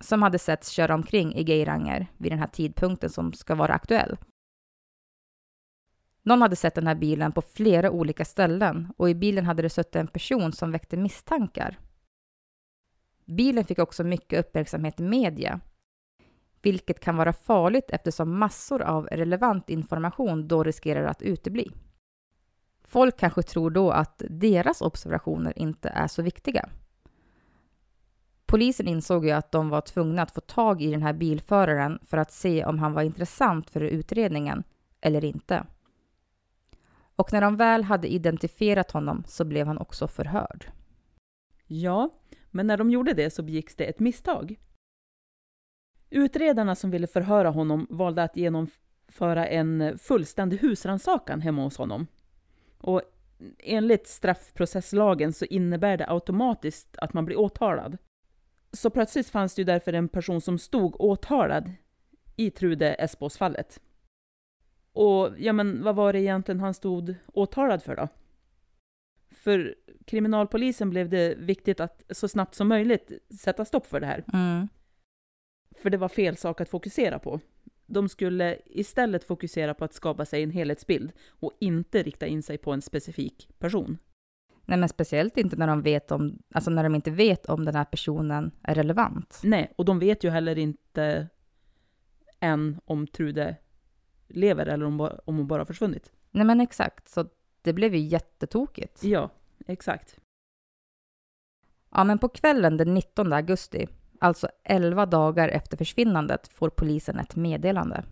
som 0.00 0.22
hade 0.22 0.38
setts 0.38 0.70
köra 0.70 0.94
omkring 0.94 1.34
i 1.34 1.44
Geiranger 1.44 2.06
vid 2.16 2.32
den 2.32 2.38
här 2.38 2.46
tidpunkten 2.46 3.10
som 3.10 3.32
ska 3.32 3.54
vara 3.54 3.74
aktuell. 3.74 4.16
Någon 6.26 6.42
hade 6.42 6.56
sett 6.56 6.74
den 6.74 6.86
här 6.86 6.94
bilen 6.94 7.32
på 7.32 7.42
flera 7.42 7.90
olika 7.90 8.24
ställen 8.24 8.92
och 8.96 9.10
i 9.10 9.14
bilen 9.14 9.44
hade 9.44 9.62
det 9.62 9.70
suttit 9.70 9.96
en 9.96 10.06
person 10.06 10.52
som 10.52 10.72
väckte 10.72 10.96
misstankar. 10.96 11.78
Bilen 13.24 13.64
fick 13.64 13.78
också 13.78 14.04
mycket 14.04 14.40
uppmärksamhet 14.40 15.00
i 15.00 15.02
media, 15.02 15.60
vilket 16.62 17.00
kan 17.00 17.16
vara 17.16 17.32
farligt 17.32 17.90
eftersom 17.90 18.38
massor 18.38 18.82
av 18.82 19.06
relevant 19.06 19.70
information 19.70 20.48
då 20.48 20.62
riskerar 20.64 21.04
att 21.04 21.22
utebli. 21.22 21.70
Folk 22.84 23.16
kanske 23.16 23.42
tror 23.42 23.70
då 23.70 23.90
att 23.90 24.22
deras 24.30 24.80
observationer 24.80 25.58
inte 25.58 25.88
är 25.88 26.06
så 26.06 26.22
viktiga. 26.22 26.68
Polisen 28.46 28.88
insåg 28.88 29.24
ju 29.24 29.30
att 29.30 29.52
de 29.52 29.68
var 29.68 29.80
tvungna 29.80 30.22
att 30.22 30.30
få 30.30 30.40
tag 30.40 30.82
i 30.82 30.90
den 30.90 31.02
här 31.02 31.12
bilföraren 31.12 31.98
för 32.02 32.16
att 32.16 32.32
se 32.32 32.64
om 32.64 32.78
han 32.78 32.92
var 32.92 33.02
intressant 33.02 33.70
för 33.70 33.80
utredningen 33.80 34.64
eller 35.00 35.24
inte. 35.24 35.66
Och 37.16 37.32
när 37.32 37.40
de 37.40 37.56
väl 37.56 37.84
hade 37.84 38.08
identifierat 38.08 38.90
honom 38.90 39.24
så 39.26 39.44
blev 39.44 39.66
han 39.66 39.78
också 39.78 40.08
förhörd. 40.08 40.66
Ja, 41.66 42.10
men 42.50 42.66
när 42.66 42.76
de 42.76 42.90
gjorde 42.90 43.12
det 43.12 43.30
så 43.30 43.42
begicks 43.42 43.76
det 43.76 43.84
ett 43.84 44.00
misstag. 44.00 44.58
Utredarna 46.10 46.74
som 46.74 46.90
ville 46.90 47.06
förhöra 47.06 47.50
honom 47.50 47.86
valde 47.90 48.22
att 48.22 48.36
genomföra 48.36 49.46
en 49.46 49.98
fullständig 49.98 50.58
husrannsakan 50.58 51.40
hemma 51.40 51.62
hos 51.62 51.78
honom. 51.78 52.06
Och 52.78 53.02
enligt 53.58 54.06
straffprocesslagen 54.06 55.32
så 55.32 55.44
innebär 55.44 55.96
det 55.96 56.10
automatiskt 56.10 56.96
att 56.98 57.12
man 57.12 57.24
blir 57.24 57.38
åtalad. 57.38 57.98
Så 58.72 58.90
plötsligt 58.90 59.28
fanns 59.28 59.54
det 59.54 59.60
ju 59.60 59.66
därför 59.66 59.92
en 59.92 60.08
person 60.08 60.40
som 60.40 60.58
stod 60.58 61.00
åtalad 61.00 61.72
i 62.36 62.50
Trude 62.50 62.94
Esbos-fallet. 62.94 63.80
Och 64.96 65.30
ja, 65.38 65.52
men 65.52 65.82
vad 65.82 65.94
var 65.94 66.12
det 66.12 66.20
egentligen 66.20 66.60
han 66.60 66.74
stod 66.74 67.14
åtalad 67.26 67.82
för 67.82 67.96
då? 67.96 68.08
För 69.30 69.74
kriminalpolisen 70.04 70.90
blev 70.90 71.08
det 71.08 71.34
viktigt 71.38 71.80
att 71.80 72.02
så 72.10 72.28
snabbt 72.28 72.54
som 72.54 72.68
möjligt 72.68 73.12
sätta 73.40 73.64
stopp 73.64 73.86
för 73.86 74.00
det 74.00 74.06
här. 74.06 74.24
Mm. 74.32 74.68
För 75.82 75.90
det 75.90 75.96
var 75.96 76.08
fel 76.08 76.36
sak 76.36 76.60
att 76.60 76.68
fokusera 76.68 77.18
på. 77.18 77.40
De 77.86 78.08
skulle 78.08 78.58
istället 78.64 79.24
fokusera 79.24 79.74
på 79.74 79.84
att 79.84 79.94
skapa 79.94 80.24
sig 80.24 80.42
en 80.42 80.50
helhetsbild 80.50 81.12
och 81.28 81.52
inte 81.60 82.02
rikta 82.02 82.26
in 82.26 82.42
sig 82.42 82.58
på 82.58 82.72
en 82.72 82.82
specifik 82.82 83.48
person. 83.58 83.98
Nej, 84.64 84.78
men 84.78 84.88
speciellt 84.88 85.38
inte 85.38 85.56
när 85.56 85.66
de, 85.66 85.82
vet 85.82 86.10
om, 86.10 86.38
alltså 86.54 86.70
när 86.70 86.82
de 86.82 86.94
inte 86.94 87.10
vet 87.10 87.46
om 87.46 87.64
den 87.64 87.74
här 87.74 87.84
personen 87.84 88.50
är 88.62 88.74
relevant. 88.74 89.40
Nej, 89.44 89.72
och 89.76 89.84
de 89.84 89.98
vet 89.98 90.24
ju 90.24 90.30
heller 90.30 90.58
inte 90.58 91.28
än 92.40 92.80
om 92.84 93.06
Trude 93.06 93.56
lever 94.28 94.66
eller 94.66 94.86
om, 94.86 95.00
om 95.00 95.36
hon 95.36 95.46
bara 95.46 95.64
försvunnit. 95.64 96.12
Nej, 96.30 96.46
men 96.46 96.60
exakt. 96.60 97.08
Så 97.08 97.28
det 97.62 97.72
blev 97.72 97.94
ju 97.94 98.00
jättetokigt. 98.00 99.04
Ja, 99.04 99.30
exakt. 99.66 100.18
Ja, 101.90 102.04
men 102.04 102.18
på 102.18 102.28
kvällen 102.28 102.76
den 102.76 102.94
19 102.94 103.32
augusti, 103.32 103.88
alltså 104.20 104.48
11 104.64 105.06
dagar 105.06 105.48
efter 105.48 105.76
försvinnandet, 105.76 106.48
får 106.48 106.70
polisen 106.70 107.18
ett 107.18 107.36
meddelande. 107.36 108.04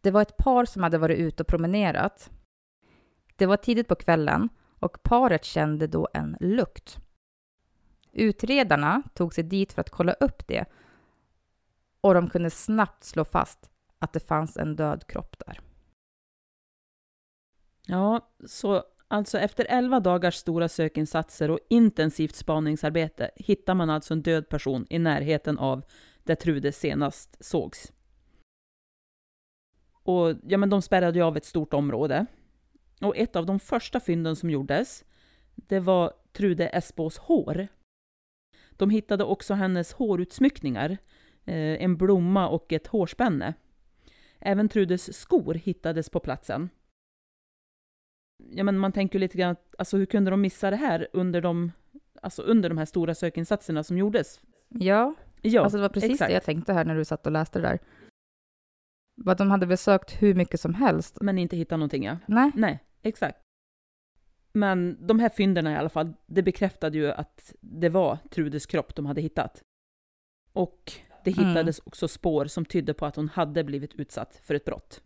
Det 0.00 0.10
var 0.10 0.22
ett 0.22 0.36
par 0.36 0.64
som 0.64 0.82
hade 0.82 0.98
varit 0.98 1.18
ute 1.18 1.42
och 1.42 1.46
promenerat. 1.46 2.30
Det 3.36 3.46
var 3.46 3.56
tidigt 3.56 3.88
på 3.88 3.94
kvällen 3.94 4.48
och 4.78 5.02
paret 5.02 5.44
kände 5.44 5.86
då 5.86 6.08
en 6.14 6.36
lukt. 6.40 6.98
Utredarna 8.12 9.02
tog 9.14 9.34
sig 9.34 9.44
dit 9.44 9.72
för 9.72 9.80
att 9.80 9.90
kolla 9.90 10.12
upp 10.12 10.46
det 10.46 10.64
och 12.00 12.14
de 12.14 12.30
kunde 12.30 12.50
snabbt 12.50 13.04
slå 13.04 13.24
fast 13.24 13.70
att 14.04 14.12
det 14.12 14.20
fanns 14.20 14.56
en 14.56 14.76
död 14.76 15.06
kropp 15.06 15.36
där. 15.46 15.60
Ja, 17.86 18.32
så 18.46 18.84
alltså 19.08 19.38
efter 19.38 19.66
11 19.68 20.00
dagars 20.00 20.34
stora 20.34 20.68
sökinsatser 20.68 21.50
och 21.50 21.58
intensivt 21.70 22.34
spaningsarbete 22.34 23.30
hittar 23.36 23.74
man 23.74 23.90
alltså 23.90 24.14
en 24.14 24.22
död 24.22 24.48
person 24.48 24.86
i 24.90 24.98
närheten 24.98 25.58
av 25.58 25.82
där 26.22 26.34
Trude 26.34 26.72
senast 26.72 27.44
sågs. 27.44 27.92
Och 29.92 30.34
ja, 30.42 30.58
men 30.58 30.70
de 30.70 30.82
spärrade 30.82 31.18
ju 31.18 31.24
av 31.24 31.36
ett 31.36 31.44
stort 31.44 31.74
område. 31.74 32.26
Och 33.00 33.16
ett 33.16 33.36
av 33.36 33.46
de 33.46 33.60
första 33.60 34.00
fynden 34.00 34.36
som 34.36 34.50
gjordes, 34.50 35.04
det 35.54 35.80
var 35.80 36.12
Trude 36.32 36.68
Esbås 36.68 37.18
hår. 37.18 37.68
De 38.70 38.90
hittade 38.90 39.24
också 39.24 39.54
hennes 39.54 39.92
hårutsmyckningar, 39.92 40.90
eh, 41.44 41.82
en 41.82 41.96
blomma 41.96 42.48
och 42.48 42.72
ett 42.72 42.86
hårspänne. 42.86 43.54
Även 44.38 44.68
Trudes 44.68 45.20
skor 45.20 45.54
hittades 45.54 46.10
på 46.10 46.20
platsen. 46.20 46.70
Ja, 48.50 48.64
men 48.64 48.78
man 48.78 48.92
tänker 48.92 49.18
lite 49.18 49.38
grann, 49.38 49.56
alltså 49.78 49.96
hur 49.96 50.06
kunde 50.06 50.30
de 50.30 50.40
missa 50.40 50.70
det 50.70 50.76
här 50.76 51.08
under 51.12 51.40
de, 51.40 51.72
alltså 52.22 52.42
under 52.42 52.68
de 52.68 52.78
här 52.78 52.84
stora 52.84 53.14
sökinsatserna 53.14 53.84
som 53.84 53.98
gjordes? 53.98 54.40
Ja, 54.68 55.14
Ja, 55.46 55.62
alltså 55.62 55.78
det 55.78 55.82
var 55.82 55.88
precis 55.88 56.10
exakt. 56.10 56.28
det 56.28 56.34
jag 56.34 56.42
tänkte 56.44 56.72
här 56.72 56.84
när 56.84 56.94
du 56.96 57.04
satt 57.04 57.26
och 57.26 57.32
läste 57.32 57.58
det 57.58 57.68
där. 57.68 57.78
Att 59.32 59.38
de 59.38 59.50
hade 59.50 59.66
väl 59.66 59.78
sökt 59.78 60.22
hur 60.22 60.34
mycket 60.34 60.60
som 60.60 60.74
helst. 60.74 61.18
Men 61.20 61.38
inte 61.38 61.56
hitta 61.56 61.76
någonting, 61.76 62.04
ja. 62.04 62.18
Nej, 62.26 62.50
Nej, 62.54 62.84
exakt. 63.02 63.38
Men 64.52 65.06
de 65.06 65.18
här 65.18 65.28
fynderna 65.28 65.72
i 65.72 65.76
alla 65.76 65.88
fall, 65.88 66.12
det 66.26 66.42
bekräftade 66.42 66.98
ju 66.98 67.10
att 67.10 67.54
det 67.60 67.88
var 67.88 68.16
Trudes 68.30 68.66
kropp 68.66 68.94
de 68.94 69.06
hade 69.06 69.20
hittat. 69.20 69.62
Och 70.52 70.92
det 71.24 71.38
Mm. 71.38 71.48
hittades 71.48 71.80
också 71.84 72.08
spår 72.08 72.44
som 72.46 72.64
tydde 72.64 72.94
på 72.94 73.06
att 73.06 73.16
hon 73.16 73.28
hade 73.28 73.64
blivit 73.64 73.94
utsatt 73.94 74.40
för 74.42 74.54
ett 74.54 74.64
brott. 74.64 75.02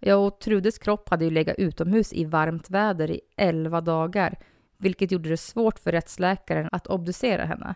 ja, 0.00 0.16
och 0.16 0.40
Trudes 0.40 0.78
kropp 0.78 1.08
hade 1.08 1.24
ju 1.24 1.30
legat 1.30 1.58
utomhus 1.58 2.12
i 2.12 2.24
varmt 2.24 2.70
väder 2.70 3.10
i 3.10 3.20
11 3.36 3.80
dagar, 3.80 4.38
vilket 4.76 5.12
gjorde 5.12 5.28
det 5.28 5.36
svårt 5.36 5.78
för 5.78 5.92
rättsläkaren 5.92 6.68
att 6.72 6.86
obducera 6.86 7.44
henne. 7.44 7.74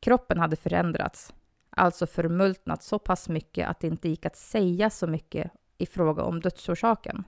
Kroppen 0.00 0.38
hade 0.38 0.56
förändrats, 0.56 1.34
alltså 1.70 2.06
förmultnat 2.06 2.82
så 2.82 2.98
pass 2.98 3.28
mycket 3.28 3.68
att 3.68 3.80
det 3.80 3.86
inte 3.86 4.08
gick 4.08 4.26
att 4.26 4.36
säga 4.36 4.90
så 4.90 5.06
mycket 5.06 5.52
i 5.78 5.86
fråga 5.86 6.22
om 6.22 6.40
dödsorsaken. 6.40 7.24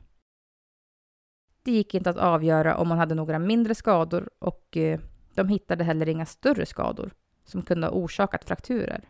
Det 1.62 1.72
gick 1.72 1.94
inte 1.94 2.11
att 2.11 2.16
avgöra 2.16 2.77
om 2.77 2.88
hon 2.90 2.98
hade 2.98 3.14
några 3.14 3.38
mindre 3.38 3.74
skador 3.74 4.31
och 4.38 4.77
eh, 4.77 5.00
de 5.35 5.48
hittade 5.48 5.85
heller 5.85 6.09
inga 6.09 6.27
större 6.27 6.66
skador 6.66 7.11
som 7.44 7.62
kunde 7.62 7.87
ha 7.87 7.94
orsakat 7.94 8.44
frakturer. 8.44 9.09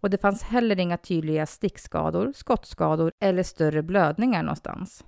Och 0.00 0.10
det 0.10 0.18
fanns 0.18 0.42
heller 0.42 0.80
inga 0.80 0.96
tydliga 0.96 1.46
stickskador, 1.46 2.32
skottskador 2.32 3.12
eller 3.20 3.42
större 3.42 3.82
blödningar 3.82 4.42
någonstans. 4.42 5.04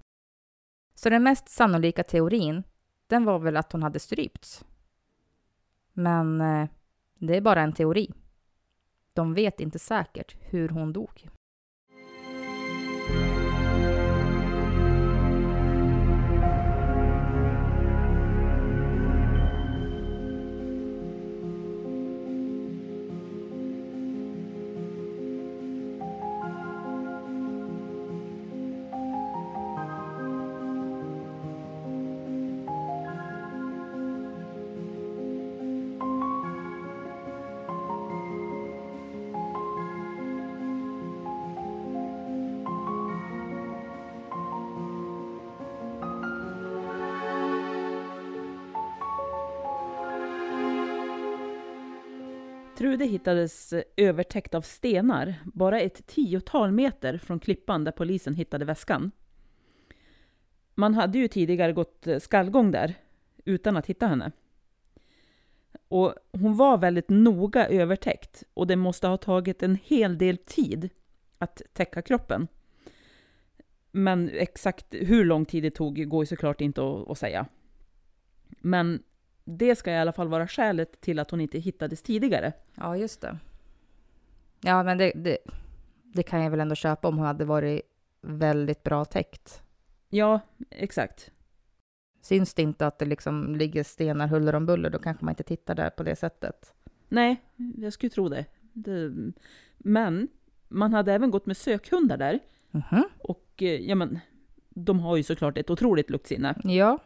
Så 0.95 1.11
den 1.11 1.23
mest 1.23 1.49
sannolika 1.49 2.05
teorin, 2.05 2.63
den 3.07 3.25
var 3.25 3.39
väl 3.39 3.57
att 3.57 3.73
hon 3.73 3.83
hade 3.83 3.99
strypts. 3.99 4.65
Men 5.93 6.41
eh, 6.41 6.69
det 7.19 7.37
är 7.37 7.41
bara 7.41 7.63
en 7.63 7.73
teori. 7.73 8.13
De 9.13 9.35
vet 9.35 9.61
inte 9.61 9.79
säkert 9.79 10.37
hur 10.41 10.69
hon 10.69 10.93
dog. 10.93 11.29
Trude 52.77 53.05
hittades 53.05 53.75
övertäckt 53.97 54.55
av 54.55 54.63
stenar, 54.63 55.35
bara 55.45 55.81
ett 55.81 56.07
tiotal 56.07 56.73
meter 56.73 57.19
från 57.19 57.41
klippan 57.41 57.85
där 57.85 57.93
polisen 57.93 58.35
hittade 58.35 58.65
väskan. 58.65 59.11
Man 60.75 60.95
hade 60.95 61.19
ju 61.19 61.29
tidigare 61.29 61.73
gått 61.73 62.07
skallgång 62.21 62.71
där, 62.71 62.95
utan 63.45 63.77
att 63.77 63.87
hitta 63.87 64.07
henne. 64.07 64.33
Och 65.89 66.15
hon 66.33 66.57
var 66.57 66.79
väldigt 66.79 67.09
noga 67.09 67.69
övertäckt 67.69 68.45
och 68.55 68.67
det 68.67 68.77
måste 68.77 69.07
ha 69.07 69.17
tagit 69.17 69.63
en 69.63 69.79
hel 69.85 70.19
del 70.19 70.37
tid 70.37 70.91
att 71.39 71.63
täcka 71.73 72.03
kroppen. 72.03 72.49
Men 73.91 74.31
exakt 74.33 74.87
hur 74.91 75.25
lång 75.25 75.45
tid 75.45 75.63
det 75.63 75.71
tog 75.71 76.09
går 76.09 76.23
ju 76.23 76.27
såklart 76.27 76.61
inte 76.61 76.83
att, 76.83 77.11
att 77.11 77.19
säga. 77.19 77.47
Men 78.49 79.03
det 79.45 79.77
ska 79.77 79.93
i 79.93 79.97
alla 79.97 80.13
fall 80.13 80.29
vara 80.29 80.49
skälet 80.49 81.01
till 81.01 81.19
att 81.19 81.31
hon 81.31 81.41
inte 81.41 81.59
hittades 81.59 82.03
tidigare. 82.03 82.53
Ja, 82.75 82.97
just 82.97 83.21
det. 83.21 83.39
Ja, 84.61 84.83
men 84.83 84.99
det, 84.99 85.13
det, 85.15 85.39
det 86.03 86.23
kan 86.23 86.43
jag 86.43 86.51
väl 86.51 86.61
ändå 86.61 86.75
köpa 86.75 87.09
om 87.09 87.19
hon 87.19 87.27
hade 87.27 87.45
varit 87.45 87.83
väldigt 88.21 88.83
bra 88.83 89.05
täckt. 89.05 89.63
Ja, 90.09 90.41
exakt. 90.71 91.31
Syns 92.21 92.55
det 92.55 92.63
inte 92.63 92.87
att 92.87 92.99
det 92.99 93.05
liksom 93.05 93.57
ligger 93.57 93.85
stenar 93.85 94.27
huller 94.27 94.55
om 94.55 94.67
buller, 94.67 94.91
då 94.91 94.99
kanske 94.99 95.25
man 95.25 95.33
inte 95.33 95.43
tittar 95.43 95.75
där 95.75 95.91
på 95.91 96.03
det 96.03 96.17
sättet. 96.17 96.75
Nej, 97.09 97.43
jag 97.77 97.93
skulle 97.93 98.11
tro 98.11 98.29
det. 98.29 98.45
det 98.73 99.13
men 99.79 100.29
man 100.69 100.93
hade 100.93 101.13
även 101.13 101.31
gått 101.31 101.47
med 101.47 101.57
sökhundar 101.57 102.17
där. 102.17 102.41
Mhm. 102.71 103.05
Och 103.19 103.53
eh, 103.57 103.81
ja, 103.81 103.95
men 103.95 104.19
de 104.69 105.01
har 105.01 105.17
ju 105.17 105.23
såklart 105.23 105.59
ett 105.59 105.71
otroligt 105.71 106.11
luktsinne. 106.11 106.55
Ja. 106.65 106.99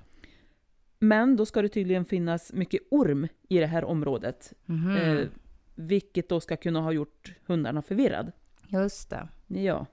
Men 0.98 1.36
då 1.36 1.46
ska 1.46 1.62
det 1.62 1.68
tydligen 1.68 2.04
finnas 2.04 2.52
mycket 2.52 2.82
orm 2.90 3.28
i 3.48 3.58
det 3.58 3.66
här 3.66 3.84
området. 3.84 4.52
Mhm. 4.64 4.96
Eh, 4.96 5.28
vilket 5.74 6.28
då 6.28 6.40
ska 6.40 6.56
kunna 6.56 6.80
ha 6.80 6.92
gjort 6.92 7.34
hundarna 7.46 7.82
förvirrad. 7.82 8.32
Just 8.66 9.10
det. 9.10 9.28
Ja. 9.46 9.86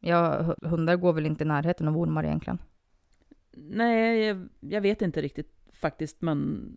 Ja, 0.00 0.42
hu- 0.42 0.68
hundar 0.68 0.96
går 0.96 1.12
väl 1.12 1.26
inte 1.26 1.44
i 1.44 1.46
närheten 1.46 1.88
av 1.88 1.98
ormar 1.98 2.24
egentligen? 2.24 2.58
Nej, 3.52 4.18
jag, 4.20 4.48
jag 4.60 4.80
vet 4.80 5.02
inte 5.02 5.22
riktigt 5.22 5.54
faktiskt, 5.72 6.20
men 6.22 6.68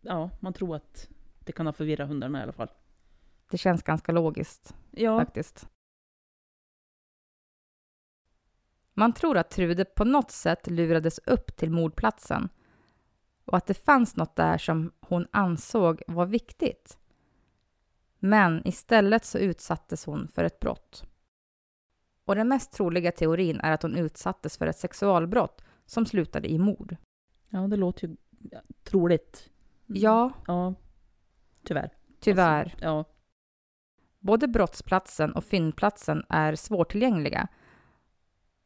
ja, 0.00 0.30
man 0.40 0.52
tror 0.52 0.76
att 0.76 1.08
det 1.40 1.52
kan 1.52 1.66
ha 1.66 1.72
förvirrat 1.72 2.08
hundarna 2.08 2.38
i 2.40 2.42
alla 2.42 2.52
fall. 2.52 2.70
Det 3.50 3.58
känns 3.58 3.82
ganska 3.82 4.12
logiskt 4.12 4.74
Ja, 4.90 5.18
faktiskt. 5.18 5.68
Man 8.94 9.12
tror 9.12 9.36
att 9.36 9.50
Trude 9.50 9.84
på 9.84 10.04
något 10.04 10.30
sätt 10.30 10.66
lurades 10.66 11.18
upp 11.18 11.56
till 11.56 11.70
mordplatsen 11.70 12.48
och 13.48 13.56
att 13.56 13.66
det 13.66 13.74
fanns 13.74 14.16
något 14.16 14.36
där 14.36 14.58
som 14.58 14.92
hon 15.00 15.26
ansåg 15.30 16.02
var 16.06 16.26
viktigt. 16.26 16.98
Men 18.18 18.68
istället 18.68 19.24
så 19.24 19.38
utsattes 19.38 20.06
hon 20.06 20.28
för 20.28 20.44
ett 20.44 20.60
brott. 20.60 21.04
Och 22.24 22.34
den 22.34 22.48
mest 22.48 22.72
troliga 22.72 23.12
teorin 23.12 23.60
är 23.60 23.72
att 23.72 23.82
hon 23.82 23.96
utsattes 23.96 24.58
för 24.58 24.66
ett 24.66 24.78
sexualbrott 24.78 25.64
som 25.86 26.06
slutade 26.06 26.48
i 26.48 26.58
mord. 26.58 26.96
ja 27.48 27.60
det 27.60 27.76
låter 27.76 28.08
ju 28.08 28.16
troligt. 28.84 29.50
Ja, 29.86 30.32
Ja, 30.46 30.74
tyvärr. 31.64 31.92
tyvärr. 32.20 32.76
Ja, 32.80 33.04
Både 34.18 34.48
brottsplatsen 34.48 35.32
och 35.32 35.44
fyndplatsen 35.44 36.24
är 36.28 36.54
svårtillgängliga 36.54 37.48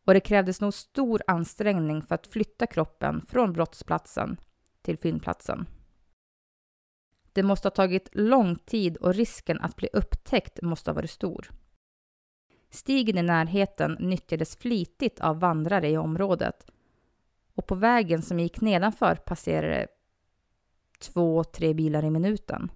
och 0.07 0.15
det 0.15 0.21
krävdes 0.21 0.61
nog 0.61 0.75
stor 0.75 1.23
ansträngning 1.27 2.03
för 2.03 2.15
att 2.15 2.27
flytta 2.27 2.67
kroppen 2.67 3.27
från 3.29 3.53
brottsplatsen 3.53 4.37
till 4.83 4.99
fyndplatsen. 4.99 5.67
Det 7.33 7.43
måste 7.43 7.69
ha 7.69 7.71
tagit 7.71 8.09
lång 8.13 8.57
tid 8.57 8.97
och 8.97 9.15
risken 9.15 9.61
att 9.61 9.77
bli 9.77 9.89
upptäckt 9.93 10.63
måste 10.63 10.91
ha 10.91 10.95
varit 10.95 11.11
stor. 11.11 11.51
Stigen 12.71 13.19
i 13.19 13.23
närheten 13.23 13.97
nyttjades 14.01 14.57
flitigt 14.57 15.21
av 15.21 15.41
vandrare 15.41 15.89
i 15.91 15.97
området 15.97 16.67
och 17.55 17.67
på 17.67 17.75
vägen 17.75 18.23
som 18.23 18.41
gick 18.41 18.61
nedanför 18.61 19.15
passerade 19.15 19.87
två, 20.99 21.45
tre 21.45 21.75
bilar 21.75 22.05
i 22.05 22.11
minuten. 22.11 22.73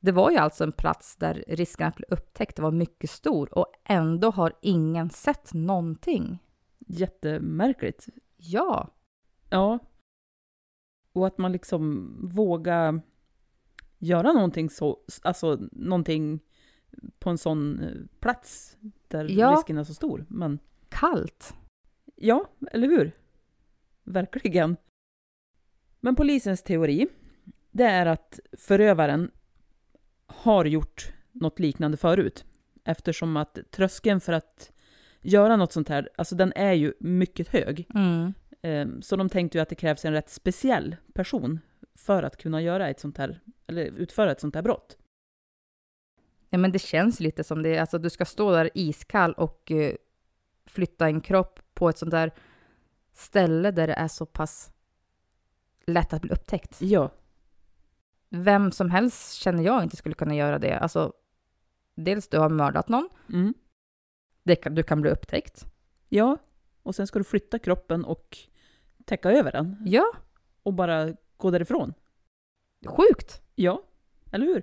Det 0.00 0.12
var 0.12 0.30
ju 0.30 0.36
alltså 0.36 0.64
en 0.64 0.72
plats 0.72 1.16
där 1.16 1.44
risken 1.48 1.88
att 1.88 1.96
bli 1.96 2.06
upptäckt 2.08 2.58
var 2.58 2.70
mycket 2.70 3.10
stor 3.10 3.58
och 3.58 3.72
ändå 3.84 4.30
har 4.30 4.52
ingen 4.62 5.10
sett 5.10 5.54
någonting. 5.54 6.38
jättemärkligt. 6.78 8.08
Ja, 8.36 8.88
Ja. 9.52 9.78
Och 11.12 11.26
att 11.26 11.38
man 11.38 11.52
liksom 11.52 12.14
vågar 12.34 13.00
göra 13.98 14.32
någonting 14.32 14.70
så, 14.70 14.98
alltså 15.22 15.58
någonting 15.72 16.40
på 17.18 17.30
en 17.30 17.38
sån 17.38 17.80
eh, 17.80 17.90
plats 18.20 18.76
där 19.08 19.24
Ja. 19.30 19.52
risken 19.52 19.78
är 19.78 19.84
så 19.84 19.94
stor. 19.94 20.26
Men 20.28 20.58
kallt. 20.88 21.54
ja, 22.16 22.44
eller 22.70 22.88
hur? 22.88 23.12
Verkligen. 24.04 24.76
Men 26.00 26.16
polisens 26.16 26.62
teori, 26.62 27.06
det 27.70 27.84
är 27.84 28.06
att 28.06 28.40
förövaren 28.58 29.30
har 30.26 30.64
gjort 30.64 31.12
något 31.32 31.58
liknande 31.58 31.96
förut. 31.96 32.44
Eftersom 32.84 33.36
att 33.36 33.58
tröskeln 33.70 34.20
för 34.20 34.32
att 34.32 34.72
göra 35.20 35.56
något 35.56 35.72
sånt 35.72 35.88
här, 35.88 36.08
alltså 36.16 36.34
den 36.34 36.52
är 36.56 36.72
ju 36.72 36.94
mycket 37.00 37.48
hög. 37.48 37.86
Mm. 37.94 38.32
Eh, 38.62 38.86
Så 39.00 39.16
de 39.16 39.28
tänkte 39.28 39.58
ju 39.58 39.62
att 39.62 39.68
det 39.68 39.74
krävs 39.74 40.04
en 40.04 40.12
rätt 40.12 40.30
speciell 40.30 40.96
person 41.14 41.60
för 41.94 42.22
att 42.22 42.36
kunna 42.36 42.62
göra 42.62 42.88
ett 42.88 43.00
sånt 43.00 43.18
här, 43.18 43.40
eller 43.66 43.82
utföra 43.84 44.32
ett 44.32 44.40
sånt 44.40 44.54
här 44.54 44.62
brott. 44.62 44.98
Ja, 46.50 46.58
men 46.58 46.72
det 46.72 46.78
känns 46.78 47.20
lite 47.20 47.44
som 47.44 47.62
det. 47.62 47.78
Alltså, 47.78 47.98
du 47.98 48.10
ska 48.10 48.24
stå 48.24 48.50
där 48.52 48.70
iskall 48.74 49.32
och 49.32 49.70
eh, 49.70 49.94
flytta 50.66 51.06
en 51.06 51.20
kropp 51.20 51.60
på 51.74 51.88
ett 51.88 51.98
sånt 51.98 52.10
där 52.10 52.32
ställe 53.12 53.70
där 53.70 53.86
det 53.86 53.94
är 53.94 54.08
så 54.08 54.26
pass 54.26 54.72
lätt 55.86 56.12
att 56.12 56.22
bli 56.22 56.30
upptäckt. 56.30 56.82
Ja, 56.82 57.10
Vem 58.34 58.72
som 58.72 58.90
helst 58.90 59.34
känner 59.34 59.62
jag 59.62 59.82
inte 59.82 59.96
skulle 59.96 60.14
kunna 60.14 60.34
göra 60.34 60.58
det. 60.58 60.78
Alltså, 60.78 61.12
dels 61.94 62.28
du 62.28 62.38
har 62.38 62.48
mördat 62.48 62.88
någon, 62.88 63.08
mm. 63.32 63.54
det 64.42 64.56
kan, 64.56 64.74
du 64.74 64.82
kan 64.82 65.00
bli 65.00 65.10
upptäckt. 65.10 65.66
ja. 66.08 66.36
Och 66.82 66.94
sen 66.94 67.06
ska 67.06 67.18
du 67.18 67.24
flytta 67.24 67.58
kroppen 67.58 68.04
och 68.04 68.38
täcka 69.12 69.30
över 69.30 69.52
den 69.52 69.76
Ja, 69.84 70.04
och 70.62 70.74
bara 70.74 71.12
gå 71.36 71.50
därifrån. 71.50 71.94
sjukt! 72.86 73.42
Ja, 73.54 73.82
eller 74.30 74.46
hur? 74.46 74.62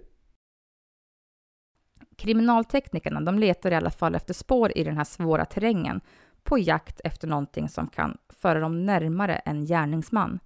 Kriminalteknikerna 2.15 3.21
de 3.21 3.39
letar 3.39 3.71
i 3.71 3.75
alla 3.75 3.89
fall 3.91 4.15
efter 4.15 4.33
spår 4.33 4.77
i 4.77 4.83
den 4.83 4.97
här 4.97 5.03
svåra 5.03 5.45
terrängen 5.45 6.01
på 6.43 6.57
jakt 6.57 7.01
efter 7.03 7.27
någonting 7.27 7.69
som 7.69 7.87
kan 7.87 8.17
föra 8.29 8.59
dem 8.59 8.85
närmare 8.85 9.35
en 9.35 9.65
gärningsman. 9.65 10.39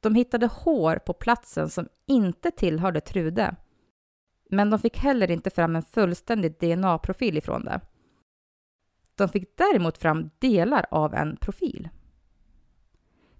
De 0.00 0.14
hittade 0.14 0.46
hår 0.46 0.96
på 0.96 1.12
platsen 1.12 1.70
som 1.70 1.88
inte 2.06 2.50
tillhörde 2.50 3.00
Trude. 3.00 3.56
Men 4.50 4.70
de 4.70 4.78
fick 4.78 4.96
heller 4.98 5.30
inte 5.30 5.50
fram 5.50 5.76
en 5.76 5.82
fullständig 5.82 6.58
DNA-profil 6.60 7.38
ifrån 7.38 7.64
det. 7.64 7.80
De 9.14 9.28
fick 9.28 9.56
däremot 9.56 9.98
fram 9.98 10.30
delar 10.38 10.86
av 10.90 11.14
en 11.14 11.36
profil. 11.36 11.88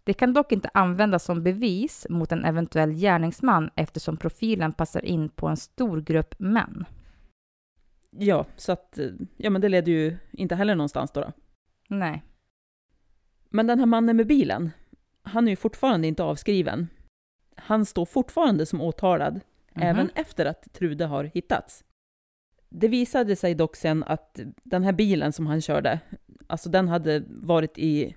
Det 0.05 0.13
kan 0.13 0.33
dock 0.33 0.53
inte 0.53 0.71
användas 0.75 1.25
som 1.25 1.43
bevis 1.43 2.07
mot 2.11 2.33
en 2.33 2.45
eventuell 2.45 2.91
gärningsman 2.93 3.71
eftersom 3.77 4.17
profilen 4.17 4.73
passar 4.73 5.05
in 5.05 5.29
på 5.29 5.49
en 5.49 5.57
stor 5.57 6.01
grupp 6.01 6.35
män. 6.39 6.85
Ja, 8.11 8.47
så 8.57 8.73
att, 8.73 8.99
ja 9.37 9.51
men 9.51 9.61
det 9.61 9.69
leder 9.69 9.93
ju 9.93 10.17
inte 10.33 10.55
heller 10.55 10.75
någonstans 10.75 11.11
då. 11.11 11.21
då. 11.21 11.33
Nej. 11.89 12.23
Men 13.51 13.67
den 13.67 13.79
här 13.79 13.87
mannen 13.87 14.17
med 14.17 14.27
bilen, 14.27 14.71
han 15.23 15.47
är 15.49 15.53
ju 15.53 15.57
fortfarande 15.57 16.09
inte 16.09 16.23
avskriven. 16.23 16.89
Han 17.57 17.87
står 17.87 18.07
fortfarande 18.07 18.67
som 18.67 18.81
åtalad, 18.81 19.41
Mhm. 19.75 19.83
även 19.83 20.11
efter 20.15 20.47
att 20.47 20.73
Trude 20.73 21.07
har 21.07 21.25
hittats. 21.25 21.85
Det 22.69 22.89
visade 22.89 23.37
sig 23.37 23.55
dock 23.55 23.77
sen 23.77 24.05
att 24.05 24.41
den 24.63 24.83
här 24.83 24.93
bilen 24.93 25.33
som 25.33 25.47
han 25.47 25.61
körde, 25.61 26.01
alltså 26.47 26.71
den 26.71 26.89
hade 26.89 27.23
varit 27.29 27.79
i 27.79 28.17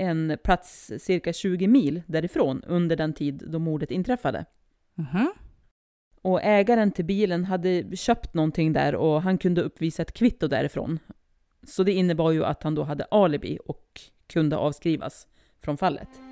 en 0.00 0.38
plats 0.44 0.92
cirka 0.98 1.32
20 1.32 1.66
mil 1.66 2.02
därifrån 2.06 2.62
under 2.66 2.96
den 2.96 3.12
tid 3.12 3.44
då 3.46 3.58
mordet 3.58 3.90
inträffade. 3.90 4.44
Mhm. 4.94 5.32
Och 6.22 6.42
ägaren 6.42 6.92
till 6.92 7.04
bilen 7.04 7.44
hade 7.44 7.96
köpt 7.96 8.34
någonting 8.34 8.72
där 8.72 8.94
och 8.94 9.22
han 9.22 9.38
kunde 9.38 9.62
uppvisa 9.62 10.02
ett 10.02 10.12
kvitto 10.12 10.48
därifrån. 10.48 10.98
Så 11.62 11.82
det 11.82 11.92
innebar 11.92 12.30
ju 12.30 12.44
att 12.44 12.62
han 12.62 12.74
då 12.74 12.82
hade 12.82 13.04
alibi 13.04 13.58
och 13.66 14.00
kunde 14.26 14.56
avskrivas 14.56 15.26
från 15.60 15.78
fallet. 15.78 16.29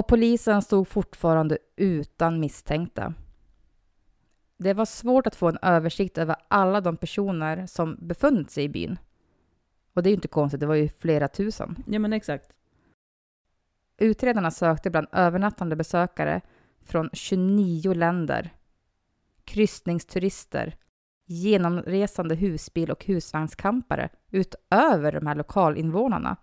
Och 0.00 0.06
polisen 0.06 0.62
stod 0.62 0.88
fortfarande 0.88 1.58
utan 1.76 2.40
misstänkta. 2.40 3.14
Det 4.56 4.74
var 4.74 4.84
svårt 4.84 5.26
att 5.26 5.36
få 5.36 5.48
en 5.48 5.58
översikt 5.62 6.18
över 6.18 6.36
alla 6.48 6.80
de 6.80 6.96
personer 6.96 7.66
som 7.66 7.96
befunnit 8.00 8.50
sig 8.50 8.64
i 8.64 8.68
byn. 8.68 8.98
Och 9.94 10.02
det 10.02 10.08
är 10.08 10.10
ju 10.10 10.14
inte 10.14 10.28
konstigt, 10.28 10.60
det 10.60 10.66
var 10.66 10.74
ju 10.74 10.88
flera 10.88 11.28
tusen. 11.28 11.84
Ja 11.86 11.98
men 11.98 12.12
exakt. 12.12 12.52
Utredarna 13.98 14.50
sökte 14.50 14.90
bland 14.90 15.06
övernattande 15.12 15.76
besökare 15.76 16.40
från 16.82 17.10
29 17.12 17.94
länder, 17.94 18.50
kryssningsturister, 19.44 20.76
genomresande 21.26 22.34
husbil 22.34 22.90
och 22.90 23.04
husvagnskampare 23.04 24.08
utöver 24.30 25.12
de 25.12 25.26
här 25.26 25.34
lokalinvånarna. 25.34 26.36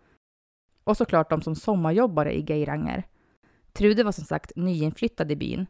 Och 0.84 0.98
såklart 0.98 1.30
de 1.30 1.42
som 1.42 1.56
sommarjobbade 1.56 2.38
i 2.38 2.46
Geiranger. 2.48 3.08
Trude 3.78 4.04
var 4.04 4.12
som 4.12 4.24
sagt 4.24 4.52
nyinflyttad 4.56 5.32
i 5.32 5.36
byn, 5.36 5.66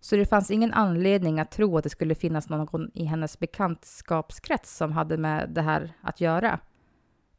så 0.00 0.16
det 0.16 0.26
fanns 0.26 0.50
ingen 0.50 0.72
anledning 0.72 1.40
att 1.40 1.50
tro 1.50 1.78
att 1.78 1.84
det 1.84 1.90
skulle 1.90 2.14
finnas 2.14 2.48
någon 2.48 2.90
i 2.94 3.04
hennes 3.04 3.38
bekantskapskrets 3.38 4.76
som 4.76 4.92
hade 4.92 5.16
med 5.16 5.50
det 5.50 5.62
här 5.62 5.92
att 6.02 6.20
göra. 6.20 6.60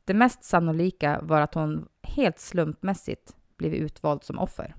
Det 0.05 0.13
mest 0.13 0.43
sannolika 0.43 1.19
var 1.23 1.41
att 1.41 1.53
hon 1.53 1.87
helt 2.03 2.39
slumpmässigt 2.39 3.35
blivit 3.57 3.81
utvald 3.81 4.23
som 4.23 4.39
offer. 4.39 4.75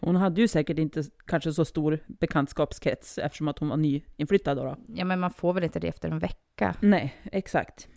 Hon 0.00 0.16
hade 0.16 0.40
ju 0.40 0.48
säkert 0.48 0.78
inte 0.78 1.02
kanske 1.26 1.52
så 1.52 1.64
stor 1.64 1.98
bekantskapskrets 2.06 3.18
eftersom 3.18 3.48
att 3.48 3.58
hon 3.58 3.68
var 3.68 3.76
nyinflyttad 3.76 4.56
då. 4.56 4.64
då. 4.64 4.76
Ja, 4.94 5.04
men 5.04 5.20
man 5.20 5.30
får 5.30 5.52
väl 5.52 5.64
inte 5.64 5.80
det 5.80 5.88
efter 5.88 6.10
en 6.10 6.18
vecka? 6.18 6.74
Nej, 6.80 7.14
exakt. 7.24 7.88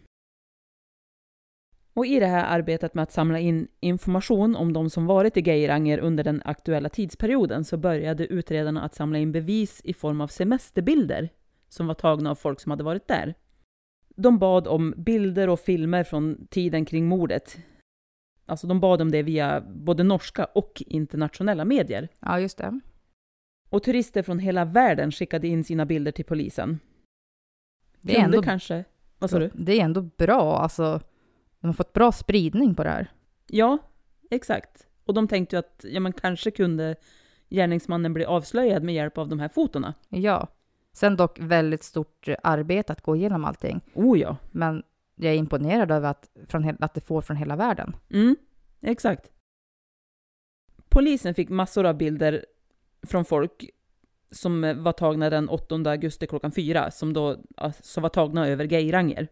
Och 1.96 2.06
i 2.06 2.20
det 2.20 2.26
här 2.28 2.46
arbetet 2.46 2.94
med 2.94 3.04
att 3.04 3.12
samla 3.12 3.40
in 3.40 3.68
information 3.80 4.56
om 4.56 4.74
de 4.74 4.90
som 4.90 5.06
varit 5.06 5.38
i 5.38 5.42
Geiranger 5.42 5.98
under 6.00 6.24
den 6.24 6.42
aktuella 6.46 6.90
tidsperioden 6.90 7.64
så 7.66 7.78
började 7.78 8.28
utredarna 8.28 8.84
att 8.84 8.96
samla 8.96 9.18
in 9.18 9.32
bevis 9.32 9.82
i 9.84 9.94
form 9.94 10.22
av 10.22 10.28
semesterbilder 10.28 11.30
som 11.70 11.88
var 11.88 11.94
tagna 11.94 12.32
av 12.32 12.36
folk 12.36 12.60
som 12.60 12.70
hade 12.70 12.84
varit 12.84 13.08
där. 13.08 13.34
De 14.16 14.40
bad 14.40 14.68
om 14.68 14.94
bilder 14.98 15.50
och 15.50 15.60
filmer 15.60 16.04
från 16.04 16.48
tiden 16.50 16.86
kring 16.86 17.08
mordet. 17.08 17.58
Alltså 18.46 18.68
de 18.68 18.80
bad 18.80 19.02
om 19.02 19.12
det 19.12 19.24
via 19.24 19.62
både 19.62 20.04
norska 20.04 20.46
och 20.46 20.84
internationella 20.88 21.66
medier. 21.66 22.08
Ja, 22.20 22.40
just 22.40 22.58
det. 22.58 22.80
Och 23.70 23.84
turister 23.84 24.24
från 24.24 24.40
hela 24.40 24.66
världen 24.66 25.12
skickade 25.12 25.48
in 25.48 25.64
sina 25.64 25.86
bilder 25.86 26.12
till 26.12 26.26
polisen. 26.26 26.80
Det 28.02 28.12
är 28.16 28.22
Kunde 28.22 28.38
ändå- 28.38 28.44
kanske... 28.44 28.84
Vad 29.20 29.30
sa 29.30 29.40
du? 29.40 29.50
Det 29.54 29.80
är 29.80 29.84
ändå 29.86 30.02
bra, 30.02 30.58
alltså. 30.58 31.02
De 31.66 31.70
har 31.70 31.74
fått 31.74 31.94
bra 31.94 32.12
spridning 32.12 32.76
på 32.76 32.84
det 32.84 32.90
här. 32.90 33.12
Ja, 33.48 33.78
exakt. 34.32 34.88
Och 35.06 35.14
de 35.14 35.28
tänkte 35.28 35.56
ju 35.56 35.60
att 35.60 35.86
ja, 35.90 36.00
men 36.00 36.14
kanske 36.14 36.52
kunde 36.52 36.96
gärningsmannen 37.50 38.14
bli 38.14 38.26
avslöjad 38.26 38.84
med 38.84 38.96
hjälp 38.96 39.18
av 39.18 39.28
de 39.28 39.40
här 39.40 39.50
fotona. 39.50 39.94
Ja. 40.10 40.48
Sen 40.94 41.16
dock 41.16 41.40
väldigt 41.40 41.84
stort 41.84 42.28
arbete 42.44 42.94
att 42.94 43.02
gå 43.02 43.16
igenom 43.16 43.46
allting. 43.46 43.82
Oh 43.94 44.20
ja. 44.20 44.38
Men 44.52 44.84
jag 45.16 45.34
är 45.34 45.38
imponerad 45.38 45.92
över 45.92 46.10
att, 46.10 46.30
från, 46.48 46.78
att 46.80 46.94
det 46.94 47.02
får 47.02 47.22
från 47.22 47.38
hela 47.38 47.56
världen. 47.56 47.96
Mm, 48.10 48.36
exakt. 48.82 49.32
Polisen 50.90 51.36
fick 51.36 51.50
massor 51.50 51.86
av 51.86 51.98
bilder 51.98 52.46
från 53.08 53.26
folk 53.26 53.70
som 54.32 54.84
var 54.84 54.92
tagna 54.92 55.30
den 55.30 55.50
8 55.50 55.76
augusti 55.76 56.28
klockan 56.28 56.52
fyra, 56.52 56.92
som 56.92 57.14
då 57.14 57.38
alltså 57.58 58.02
var 58.02 58.10
tagna 58.10 58.48
över 58.48 58.66
Geiranger. 58.66 59.28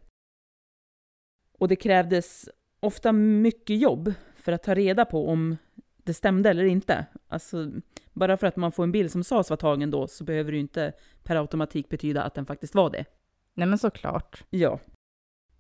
Och 1.63 1.69
det 1.69 1.75
krävdes 1.75 2.49
ofta 2.79 3.11
mycket 3.11 3.81
jobb 3.81 4.13
för 4.35 4.51
att 4.51 4.63
ta 4.63 4.73
reda 4.73 5.05
på 5.05 5.27
om 5.27 5.57
det 5.97 6.13
stämde 6.13 6.49
eller 6.49 6.63
inte. 6.63 7.05
Alltså, 7.27 7.71
bara 8.13 8.37
för 8.37 8.47
att 8.47 8.55
man 8.55 8.71
får 8.71 8.83
en 8.83 8.91
bild 8.91 9.11
som 9.11 9.23
sades 9.23 9.49
vara 9.49 9.57
tagen 9.57 9.91
då 9.91 10.07
så 10.07 10.23
behöver 10.23 10.51
det 10.51 10.55
ju 10.55 10.61
inte 10.61 10.93
per 11.23 11.35
automatik 11.35 11.89
betyda 11.89 12.23
att 12.23 12.33
den 12.33 12.45
faktiskt 12.45 12.75
var 12.75 12.89
det. 12.89 13.05
Nej, 13.53 13.67
men 13.67 13.77
såklart. 13.77 14.43
Ja. 14.49 14.79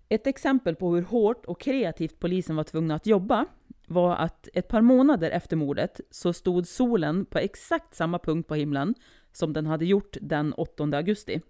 Ett 0.09 0.27
exempel 0.27 0.75
på 0.75 0.95
hur 0.95 1.01
hårt 1.01 1.45
och 1.45 1.61
kreativt 1.61 2.19
polisen 2.19 2.55
var 2.55 2.63
tvungna 2.63 2.95
att 2.95 3.07
jobba 3.07 3.45
var 3.87 4.15
att 4.15 4.47
ett 4.53 4.67
par 4.67 4.81
månader 4.81 5.31
efter 5.31 5.55
mordet 5.55 6.01
så 6.09 6.33
stod 6.33 6.67
solen 6.67 7.25
på 7.25 7.39
exakt 7.39 7.95
samma 7.95 8.19
punkt 8.19 8.47
på 8.47 8.55
himlen 8.55 8.95
som 9.31 9.53
den 9.53 9.65
hade 9.65 9.85
gjort 9.85 10.17
den 10.21 10.53
8 10.53 10.83
augusti. 10.83 11.41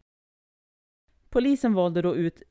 Polisen 1.30 1.74
valde 1.74 2.02
då 2.02 2.16
ut 2.16 2.44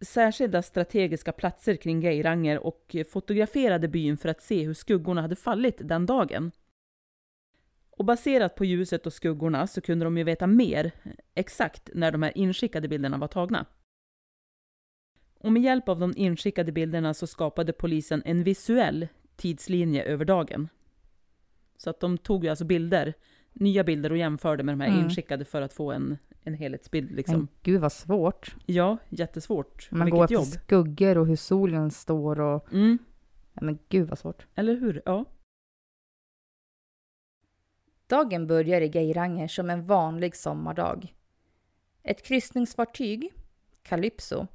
särskilda 0.00 0.62
strategiska 0.62 1.32
platser 1.32 1.76
kring 1.76 2.00
Geiranger 2.00 2.58
och 2.58 2.96
fotograferade 3.12 3.88
byn 3.88 4.16
för 4.16 4.28
att 4.28 4.42
se 4.42 4.64
hur 4.64 4.74
skuggorna 4.74 5.22
hade 5.22 5.36
fallit 5.36 5.76
den 5.80 6.06
dagen. 6.06 6.52
Och 7.90 8.04
baserat 8.04 8.54
på 8.54 8.64
ljuset 8.64 9.06
och 9.06 9.12
skuggorna 9.12 9.66
så 9.66 9.80
kunde 9.80 10.04
de 10.04 10.18
ju 10.18 10.24
veta 10.24 10.46
mer 10.46 10.92
exakt 11.34 11.90
när 11.94 12.12
de 12.12 12.22
här 12.22 12.38
inskickade 12.38 12.88
bilderna 12.88 13.18
var 13.18 13.28
tagna. 13.28 13.66
Och 15.38 15.52
med 15.52 15.62
hjälp 15.62 15.88
av 15.88 15.98
de 15.98 16.14
inskickade 16.16 16.72
bilderna 16.72 17.14
så 17.14 17.26
skapade 17.26 17.72
polisen 17.72 18.22
en 18.24 18.42
visuell 18.42 19.08
tidslinje 19.36 20.04
över 20.04 20.24
dagen. 20.24 20.68
Så 21.76 21.90
att 21.90 22.00
de 22.00 22.18
tog 22.18 22.44
ju 22.44 22.50
alltså 22.50 22.64
bilder, 22.64 23.14
nya 23.60 23.84
bilder 23.84 24.12
och 24.12 24.18
jämförde 24.18 24.62
med 24.62 24.72
de 24.72 24.80
här 24.80 24.88
Mm. 24.90 25.04
inskickade 25.04 25.44
för 25.44 25.62
att 25.62 25.72
få 25.72 25.92
en, 25.92 26.18
en 26.42 26.54
helhetsbild 26.54 27.10
liksom. 27.10 27.34
Men 27.38 27.48
gud 27.62 27.80
vad 27.80 27.92
svårt. 27.92 28.54
Ja, 28.66 28.98
jättesvårt. 29.08 29.90
Man 29.90 30.10
går 30.10 30.18
Vilket 30.28 30.40
efter 30.40 30.54
jobb. 30.56 30.62
skuggor 30.64 31.18
och 31.18 31.26
hur 31.26 31.36
solen 31.36 31.90
står 31.90 32.40
och... 32.40 32.72
Mm, 32.72 32.98
Ja, 33.52 33.62
men 33.64 33.78
gud 33.88 34.08
vad 34.08 34.18
svårt. 34.18 34.46
eller 34.54 34.74
hur? 34.76 35.02
Ja. 35.04 35.24
Dagen 38.06 38.46
börjar 38.46 38.80
i 38.80 38.86
Geiranger 38.90 39.48
som 39.48 39.70
en 39.70 39.86
vanlig 39.86 40.36
sommardag. 40.36 41.14
Ett 42.02 42.22
kryssningsfartyg, 42.22 43.32
Calypso, 43.82 44.46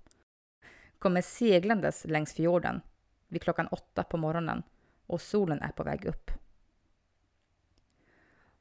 kommer 1.00 1.22
seglandes 1.22 2.06
längs 2.06 2.34
fjorden 2.34 2.82
vid 3.28 3.42
klockan 3.42 3.68
åtta 3.68 4.04
på 4.04 4.18
morgonen 4.18 4.64
och 5.08 5.22
solen 5.22 5.62
är 5.62 5.72
på 5.72 5.84
väg 5.84 6.06
upp. 6.06 6.32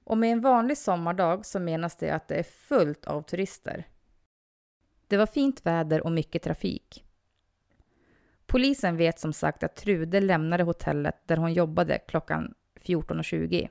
Och 0.05 0.19
med 0.19 0.33
en 0.33 0.41
vanlig 0.41 0.79
sommardag 0.79 1.47
så 1.47 1.61
menas 1.61 1.97
det 1.97 2.11
att 2.11 2.29
det 2.29 2.35
är 2.35 2.43
fullt 2.43 3.05
av 3.05 3.23
turister. 3.23 3.87
Det 5.07 5.17
var 5.17 5.27
fint 5.27 5.67
väder 5.67 6.05
och 6.05 6.13
mycket 6.13 6.43
trafik. 6.43 7.05
Polisen 8.47 8.97
vet 8.97 9.19
som 9.19 9.33
sagt 9.33 9.63
att 9.63 9.77
Trude 9.77 10.21
lämnade 10.21 10.63
hotellet 10.63 11.17
där 11.27 11.37
hon 11.37 11.53
jobbade 11.53 11.99
klockan 11.99 12.55
14.20 12.81 13.69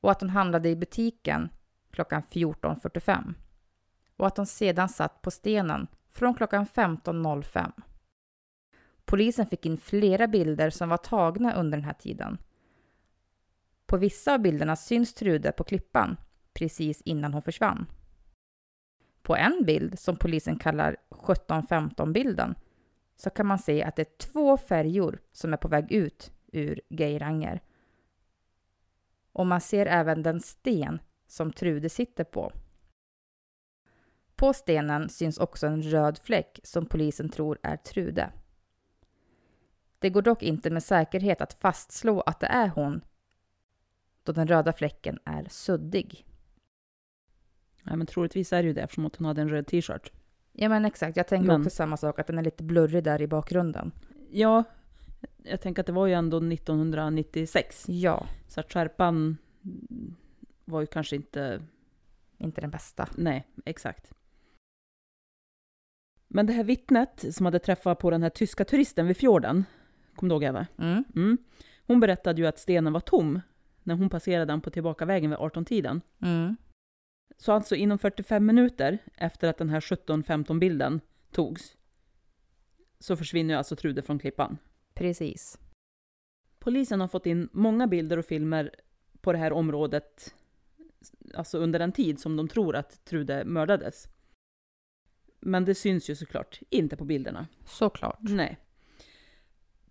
och 0.00 0.10
att 0.10 0.20
hon 0.20 0.30
handlade 0.30 0.68
i 0.68 0.76
butiken 0.76 1.48
klockan 1.90 2.22
14.45 2.22 3.34
och 4.16 4.26
att 4.26 4.36
hon 4.36 4.46
sedan 4.46 4.88
satt 4.88 5.22
på 5.22 5.30
stenen 5.30 5.86
från 6.12 6.34
klockan 6.34 6.66
15.05. 6.66 7.72
Polisen 9.04 9.46
fick 9.46 9.66
in 9.66 9.78
flera 9.78 10.26
bilder 10.26 10.70
som 10.70 10.88
var 10.88 10.96
tagna 10.96 11.54
under 11.54 11.78
den 11.78 11.84
här 11.84 11.92
tiden. 11.92 12.38
På 13.86 13.96
vissa 13.96 14.34
av 14.34 14.40
bilderna 14.40 14.76
syns 14.76 15.14
Trude 15.14 15.52
på 15.52 15.64
klippan 15.64 16.16
precis 16.52 17.02
innan 17.02 17.32
hon 17.32 17.42
försvann. 17.42 17.86
På 19.22 19.36
en 19.36 19.64
bild 19.64 19.98
som 19.98 20.16
polisen 20.16 20.58
kallar 20.58 20.96
1715-bilden 21.10 22.54
så 23.16 23.30
kan 23.30 23.46
man 23.46 23.58
se 23.58 23.82
att 23.82 23.96
det 23.96 24.02
är 24.02 24.18
två 24.32 24.56
färjor 24.56 25.18
som 25.32 25.52
är 25.52 25.56
på 25.56 25.68
väg 25.68 25.92
ut 25.92 26.32
ur 26.52 26.80
Geiranger. 26.88 27.60
Och 29.32 29.46
man 29.46 29.60
ser 29.60 29.86
även 29.86 30.22
den 30.22 30.40
sten 30.40 31.00
som 31.26 31.52
Trude 31.52 31.88
sitter 31.88 32.24
på. 32.24 32.52
På 34.34 34.52
stenen 34.52 35.08
syns 35.08 35.38
också 35.38 35.66
en 35.66 35.82
röd 35.82 36.18
fläck 36.18 36.60
som 36.62 36.86
polisen 36.86 37.28
tror 37.28 37.58
är 37.62 37.76
Trude. 37.76 38.32
Det 39.98 40.10
går 40.10 40.22
dock 40.22 40.42
inte 40.42 40.70
med 40.70 40.82
säkerhet 40.82 41.40
att 41.40 41.54
fastslå 41.54 42.20
att 42.20 42.40
det 42.40 42.46
är 42.46 42.68
hon 42.68 43.00
då 44.26 44.32
den 44.32 44.46
röda 44.48 44.72
fläcken 44.72 45.18
är 45.24 45.46
suddig. 45.50 46.26
Ja, 47.84 47.96
men 47.96 48.06
troligtvis 48.06 48.52
är 48.52 48.62
det 48.62 48.66
ju 48.66 48.72
det 48.74 48.80
eftersom 48.82 49.10
hon 49.16 49.26
hade 49.26 49.42
en 49.42 49.48
röd 49.48 49.66
t-shirt. 49.66 50.12
Ja 50.52 50.68
men 50.68 50.84
exakt, 50.84 51.16
jag 51.16 51.28
tänker 51.28 51.46
Men- 51.46 51.60
också 51.60 51.70
samma 51.70 51.96
sak, 51.96 52.18
att 52.18 52.26
den 52.26 52.38
är 52.38 52.42
lite 52.42 52.62
blurrig 52.64 53.04
där 53.04 53.22
i 53.22 53.26
bakgrunden. 53.26 53.92
Ja, 54.30 54.64
jag 55.42 55.60
tänker 55.60 55.80
att 55.82 55.86
det 55.86 55.92
var 55.92 56.06
ju 56.06 56.12
ändå 56.12 56.36
1996. 56.40 57.84
Ja, 57.88 58.26
Så 58.48 58.60
att 58.60 58.72
skärpan 58.72 59.36
var 60.64 60.80
ju 60.80 60.86
kanske 60.86 61.16
inte... 61.16 61.62
inte 62.38 62.60
den 62.60 62.70
bästa. 62.70 63.08
Nej, 63.16 63.46
exakt. 63.64 64.12
Men 66.28 66.46
det 66.46 66.52
här 66.52 66.64
vittnet 66.64 67.24
som 67.34 67.46
hade 67.46 67.58
träffat 67.58 67.98
på 67.98 68.10
den 68.10 68.22
här 68.22 68.30
tyska 68.30 68.64
turisten 68.64 69.06
vid 69.06 69.16
fjorden, 69.16 69.64
kom 70.14 70.28
du 70.28 70.34
ihåg 70.34 70.44
Eva? 70.44 70.66
Mm. 70.78 71.04
Mm. 71.16 71.38
Hon 71.86 72.00
berättade 72.00 72.40
ju 72.40 72.46
att 72.46 72.58
stenen 72.58 72.92
var 72.92 73.00
tom 73.00 73.40
när 73.86 73.94
hon 73.94 74.10
passerade 74.10 74.44
den 74.52 74.60
på 74.60 74.70
tillbakavägen 74.70 75.30
vid 75.30 75.38
18-tiden. 75.38 76.00
Mm. 76.22 76.56
Så 77.36 77.52
alltså 77.52 77.74
inom 77.74 77.98
45 77.98 78.46
minuter 78.46 78.98
efter 79.14 79.48
att 79.48 79.58
den 79.58 79.68
här 79.68 79.80
17-15-bilden 79.80 81.00
togs 81.30 81.76
så 82.98 83.16
försvinner 83.16 83.54
ju 83.54 83.58
alltså 83.58 83.76
Trude 83.76 84.02
från 84.02 84.18
klippan. 84.18 84.58
Precis. 84.94 85.58
Polisen 86.58 87.00
har 87.00 87.08
fått 87.08 87.26
in 87.26 87.48
många 87.52 87.86
bilder 87.86 88.18
och 88.18 88.24
filmer 88.24 88.70
på 89.20 89.32
det 89.32 89.38
här 89.38 89.52
området 89.52 90.34
alltså 91.34 91.58
under 91.58 91.78
den 91.78 91.92
tid 91.92 92.20
som 92.20 92.36
de 92.36 92.48
tror 92.48 92.76
att 92.76 93.04
Trude 93.04 93.44
mördades. 93.44 94.08
Men 95.40 95.64
det 95.64 95.74
syns 95.74 96.10
ju 96.10 96.14
såklart 96.14 96.60
inte 96.70 96.96
på 96.96 97.04
bilderna. 97.04 97.46
Såklart. 97.64 98.18
Nej. 98.20 98.58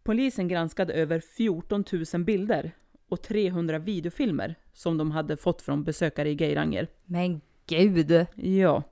Polisen 0.04 0.48
granskade 0.48 0.94
över 0.94 1.20
14 1.20 1.84
000 2.14 2.24
bilder 2.24 2.72
och 3.16 3.22
300 3.22 3.80
videofilmer 3.80 4.56
som 4.74 4.98
de 4.98 5.12
hade 5.12 5.38
fått 5.38 5.62
från 5.62 5.84
besökare 5.84 6.30
i 6.30 6.36
Geiranger. 6.36 6.88
Men 7.06 7.42
gud! 7.68 8.26
Ja, 8.36 8.84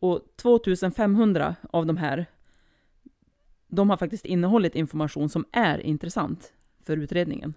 och 0.00 0.20
2500 0.36 1.56
av 1.70 1.86
de 1.86 1.96
här, 1.96 2.26
de 3.68 3.90
har 3.90 3.96
faktiskt 3.96 4.24
innehållit 4.24 4.74
information 4.74 5.28
som 5.28 5.44
är 5.52 5.78
intressant 5.78 6.52
för 6.84 6.96
utredningen. 6.96 7.54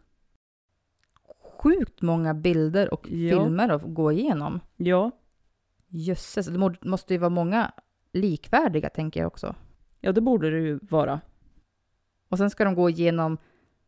Sjukt 1.60 2.01
många 2.01 2.34
bilder 2.34 2.93
och 2.93 3.08
Ja. 3.10 3.30
filmer 3.43 3.69
att 3.69 3.84
gå 3.86 4.12
igenom. 4.12 4.60
Ja, 4.78 5.12
Jösses, 5.88 6.45
det 6.47 6.58
må- 6.58 6.73
måste 6.82 7.13
ju 7.13 7.17
vara 7.19 7.30
många 7.30 7.71
likvärdiga 8.13 8.89
tänker 8.89 9.19
jag 9.19 9.28
också. 9.28 9.56
ja 9.99 10.12
det 10.12 10.21
borde 10.21 10.49
det 10.51 10.60
ju 10.60 10.80
vara. 10.82 11.21
Och 12.30 12.38
sen 12.38 12.49
ska 12.49 12.65
de 12.65 12.75
gå 12.75 12.89
igenom 12.89 13.38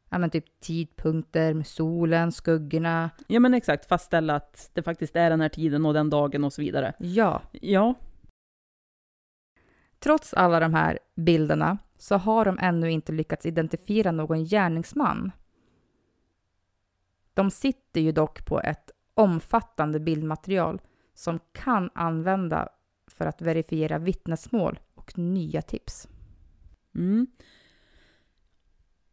ja, 0.09 0.17
men 0.17 0.29
typ 0.29 0.59
tidpunkter 0.59 1.53
med 1.53 1.67
solen, 1.67 2.31
skuggorna. 2.31 3.09
Ja 3.27 3.39
men 3.39 3.53
exakt, 3.53 3.85
fastställa 3.85 4.35
att 4.35 4.69
det 4.73 4.83
faktiskt 4.83 5.15
är 5.15 5.29
den 5.29 5.41
här 5.41 5.49
tiden 5.49 5.85
och 5.85 5.93
den 5.93 6.09
dagen 6.09 6.43
och 6.43 6.53
så 6.53 6.61
vidare. 6.61 6.93
Ja, 6.99 7.41
Ja, 7.51 7.93
trots 9.99 10.33
alla 10.33 10.59
de 10.59 10.73
här 10.73 10.99
bilderna 11.15 11.77
så 11.97 12.15
har 12.15 12.45
de 12.45 12.59
ännu 12.59 12.91
inte 12.91 13.11
lyckats 13.11 13.45
identifiera 13.45 14.11
någon 14.11 14.45
gärningsman. 14.45 15.31
De 17.33 17.51
sitter 17.51 18.01
ju 18.01 18.11
dock 18.11 18.45
på 18.45 18.61
ett 18.61 18.91
omfattande 19.13 19.99
bildmaterial 19.99 20.81
som 21.13 21.39
kan 21.51 21.89
använda 21.95 22.69
för 23.07 23.25
att 23.25 23.41
verifiera 23.41 23.97
vittnesmål 23.97 24.79
och 24.93 25.17
nya 25.17 25.61
tips. 25.61 26.07
Mm. 26.95 27.27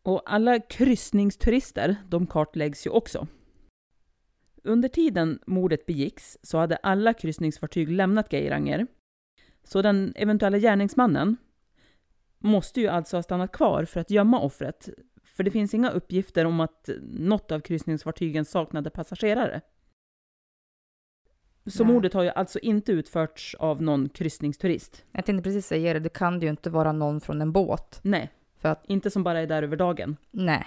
Och 0.04 0.22
alla 0.32 0.60
kryssningsturister, 0.60 1.96
de 2.08 2.26
kartläggs 2.26 2.86
ju 2.86 2.90
också. 2.90 3.26
Under 4.62 4.88
tiden 4.88 5.38
mordet 5.46 5.86
begicks 5.86 6.38
så 6.42 6.58
hade 6.58 6.76
alla 6.76 7.14
kryssningsfartyg 7.14 7.88
lämnat 7.88 8.32
Geiranger. 8.32 8.86
Så 9.62 9.82
den 9.82 10.12
eventuella 10.16 10.58
gärningsmannen 10.58 11.36
måste 12.38 12.80
ju 12.80 12.88
alltså 12.88 13.16
ha 13.16 13.22
stannat 13.22 13.52
kvar 13.52 13.84
för 13.84 14.00
att 14.00 14.10
gömma 14.10 14.40
offret. 14.40 14.88
För 15.22 15.44
det 15.44 15.50
finns 15.50 15.74
inga 15.74 15.90
uppgifter 15.90 16.44
om 16.44 16.60
att 16.60 16.88
något 17.02 17.52
av 17.52 17.60
kryssningsfartygen 17.60 18.44
saknade 18.44 18.90
passagerare. 18.90 19.60
Så 21.66 21.84
Nej. 21.84 21.92
mordet 21.92 22.14
har 22.14 22.22
ju 22.22 22.30
alltså 22.30 22.58
inte 22.58 22.92
utförts 22.92 23.54
av 23.54 23.82
någon 23.82 24.08
kryssningsturist. 24.08 25.04
Jag 25.12 25.24
tänkte 25.24 25.42
precis 25.42 25.66
säga 25.66 25.94
det, 25.94 26.00
det 26.00 26.08
kan 26.08 26.40
ju 26.40 26.48
inte 26.48 26.70
vara 26.70 26.92
någon 26.92 27.20
från 27.20 27.42
en 27.42 27.52
båt. 27.52 28.00
Nej, 28.02 28.30
För 28.64 28.68
att, 28.68 28.85
inte 28.87 29.11
som 29.11 29.24
bara 29.24 29.40
är 29.40 29.46
där 29.46 29.62
över 29.62 29.77
dagen. 29.77 30.16
nej. 30.31 30.64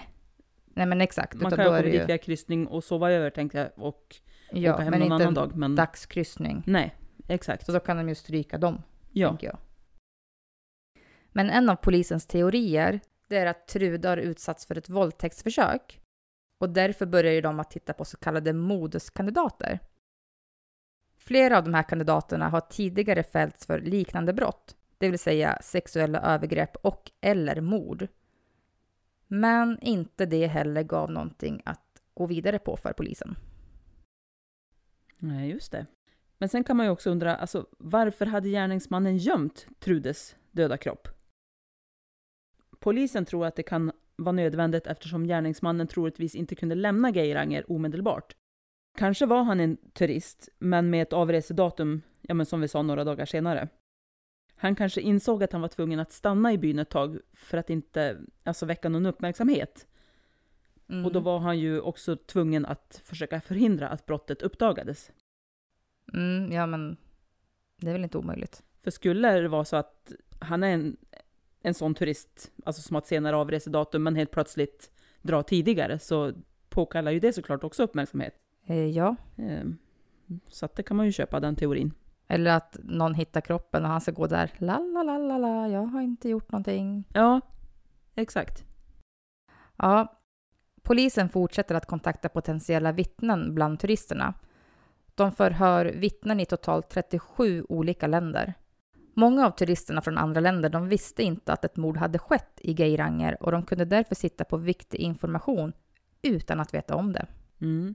Nej 0.66 0.86
men 0.86 1.00
exakt. 1.00 1.34
Man 1.34 1.52
kan 1.52 1.76
ju 1.76 1.82
det 1.82 1.98
dit 1.98 2.08
via 2.08 2.18
kryssning 2.18 2.66
och 2.66 2.84
sova 2.84 3.10
över 3.10 3.30
tänkte 3.30 3.58
jag 3.58 3.86
och 3.86 4.16
ja, 4.50 4.74
åka 4.74 4.82
hem 4.82 4.90
men 4.90 5.00
någon 5.00 5.12
inte 5.12 5.24
annan 5.24 5.34
dag. 5.34 5.56
Men 5.56 5.74
dagskryssning. 5.74 6.62
nej, 6.66 6.94
exakt. 7.28 7.66
Så 7.66 7.72
då 7.72 7.80
kan 7.80 7.96
de 7.96 8.08
ju 8.08 8.14
stryka 8.14 8.58
dem, 8.58 8.82
Ja, 9.12 9.28
tänker 9.28 9.46
jag. 9.46 9.58
Men 11.32 11.50
en 11.50 11.70
av 11.70 11.76
polisens 11.76 12.26
teorier, 12.26 13.00
det 13.28 13.36
är 13.36 13.46
att 13.46 13.68
Trude 13.68 14.08
har 14.08 14.16
utsatts 14.16 14.66
för 14.66 14.78
ett 14.78 14.88
våldtäktsförsök. 14.88 16.00
Och 16.60 16.70
därför 16.70 17.06
börjar 17.06 17.42
de 17.42 17.60
att 17.60 17.70
titta 17.70 17.92
på 17.92 18.04
så 18.04 18.16
kallade 18.16 18.52
moduskandidater. 18.52 19.78
Flera 21.18 21.58
av 21.58 21.64
de 21.64 21.74
här 21.74 21.82
kandidaterna 21.82 22.48
har 22.48 22.60
tidigare 22.60 23.22
fällts 23.22 23.66
för 23.66 23.80
liknande 23.80 24.32
brott, 24.32 24.76
det 24.98 25.10
vill 25.10 25.18
säga 25.18 25.58
sexuella 25.62 26.20
övergrepp 26.20 26.76
och 26.76 27.10
eller 27.20 27.60
mord. 27.60 28.06
Men 29.26 29.78
inte 29.82 30.26
det 30.26 30.46
heller 30.46 30.82
gav 30.82 31.10
någonting 31.10 31.62
att 31.64 32.02
gå 32.14 32.26
vidare 32.26 32.58
på 32.58 32.76
för 32.76 32.92
polisen. 32.92 33.36
nej 35.18 35.50
just 35.50 35.72
det. 35.72 35.86
Men 36.38 36.48
sen 36.48 36.64
kan 36.64 36.76
man 36.76 36.86
ju 36.86 36.92
också 36.92 37.10
undra, 37.10 37.36
alltså 37.36 37.66
varför 37.78 38.26
hade 38.26 38.48
gärningsmannen 38.48 39.16
gömt 39.16 39.66
Trudes 39.78 40.36
döda 40.50 40.76
kropp? 40.76 41.08
Polisen 42.78 43.24
tror 43.24 43.46
att 43.46 43.56
det 43.56 43.62
kan 43.62 43.92
vara 44.16 44.32
nödvändigt 44.32 44.86
eftersom 44.86 45.26
gärningsmannen 45.26 45.86
troligtvis 45.86 46.34
inte 46.34 46.54
kunde 46.54 46.74
lämna 46.74 47.10
Geiranger 47.10 47.72
omedelbart. 47.72 48.36
Kanske 48.98 49.26
var 49.26 49.42
han 49.42 49.60
en 49.60 49.76
turist, 49.76 50.48
men 50.58 50.90
med 50.90 51.02
ett 51.02 51.12
avresedatum, 51.12 52.02
ja 52.22 52.34
men 52.34 52.46
som 52.46 52.60
vi 52.60 52.68
sa, 52.68 52.82
några 52.82 53.04
dagar 53.04 53.26
senare. 53.26 53.68
Han 54.58 54.74
kanske 54.74 55.00
insåg 55.00 55.42
att 55.42 55.52
han 55.52 55.60
var 55.60 55.68
tvungen 55.68 56.00
att 56.00 56.12
stanna 56.12 56.52
i 56.52 56.58
byn 56.58 56.78
ett 56.78 56.90
tag 56.90 57.18
för 57.32 57.58
att 57.58 57.70
inte 57.70 58.20
alltså, 58.44 58.66
väcka 58.66 58.88
någon 58.88 59.06
uppmärksamhet. 59.06 59.86
Mm. 60.88 61.04
Och 61.04 61.12
då 61.12 61.20
var 61.20 61.38
han 61.38 61.58
ju 61.58 61.80
också 61.80 62.16
tvungen 62.16 62.66
att 62.66 63.02
försöka 63.04 63.40
förhindra 63.40 63.88
att 63.88 64.06
brottet 64.06 64.42
uppdagades. 64.42 65.10
Mm, 66.14 66.52
ja, 66.52 66.66
men 66.66 66.96
det 67.76 67.88
är 67.88 67.92
väl 67.92 68.04
inte 68.04 68.18
omöjligt. 68.18 68.62
För 68.82 68.90
skulle 68.90 69.40
det 69.40 69.48
vara 69.48 69.64
så 69.64 69.76
att 69.76 70.12
han 70.38 70.62
är 70.62 70.68
en, 70.68 70.96
en 71.62 71.74
sån 71.74 71.94
turist, 71.94 72.52
alltså 72.64 72.82
som 72.82 72.94
har 72.94 73.00
ett 73.00 73.06
senare 73.06 73.36
avresedatum, 73.36 74.02
men 74.02 74.16
helt 74.16 74.30
plötsligt 74.30 74.90
drar 75.22 75.42
tidigare, 75.42 75.98
så 75.98 76.32
påkallar 76.68 77.12
ju 77.12 77.20
det 77.20 77.32
såklart 77.32 77.64
också 77.64 77.82
uppmärksamhet. 77.82 78.34
Eh, 78.66 78.86
ja, 78.86 79.16
Eh, 79.36 79.64
Så 80.48 80.64
att 80.64 80.74
det 80.74 80.82
kan 80.82 80.96
man 80.96 81.06
ju 81.06 81.12
köpa, 81.12 81.40
den 81.40 81.56
teorin. 81.56 81.92
Eller 82.28 82.50
att 82.50 82.76
någon 82.82 83.14
hittar 83.14 83.40
kroppen 83.40 83.84
och 83.84 83.90
han 83.90 84.00
ska 84.00 84.12
gå 84.12 84.26
där. 84.26 84.52
La, 84.58 84.78
la, 84.78 85.02
la, 85.02 85.18
la, 85.18 85.38
la, 85.38 85.68
jag 85.68 85.86
har 85.86 86.00
inte 86.00 86.28
gjort 86.28 86.52
någonting. 86.52 87.04
Ja, 87.12 87.40
exakt. 88.14 88.64
Ja, 89.76 90.18
polisen 90.82 91.28
fortsätter 91.28 91.74
att 91.74 91.86
kontakta 91.86 92.28
potentiella 92.28 92.92
vittnen 92.92 93.54
bland 93.54 93.80
turisterna. 93.80 94.34
De 95.14 95.32
förhör 95.32 95.84
vittnen 95.84 96.40
i 96.40 96.46
totalt 96.46 96.88
37 96.88 97.64
olika 97.68 98.06
länder. 98.06 98.54
Många 99.14 99.46
av 99.46 99.50
turisterna 99.50 100.00
från 100.00 100.18
andra 100.18 100.40
länder 100.40 100.68
de 100.68 100.88
visste 100.88 101.22
inte 101.22 101.52
att 101.52 101.64
ett 101.64 101.76
mord 101.76 101.96
hade 101.96 102.18
skett 102.18 102.60
i 102.60 102.72
Geiranger 102.72 103.42
och 103.42 103.52
de 103.52 103.62
kunde 103.62 103.84
därför 103.84 104.14
sitta 104.14 104.44
på 104.44 104.56
viktig 104.56 104.98
information 104.98 105.72
utan 106.22 106.60
att 106.60 106.74
veta 106.74 106.94
om 106.94 107.12
det. 107.12 107.26
Mm. 107.60 107.94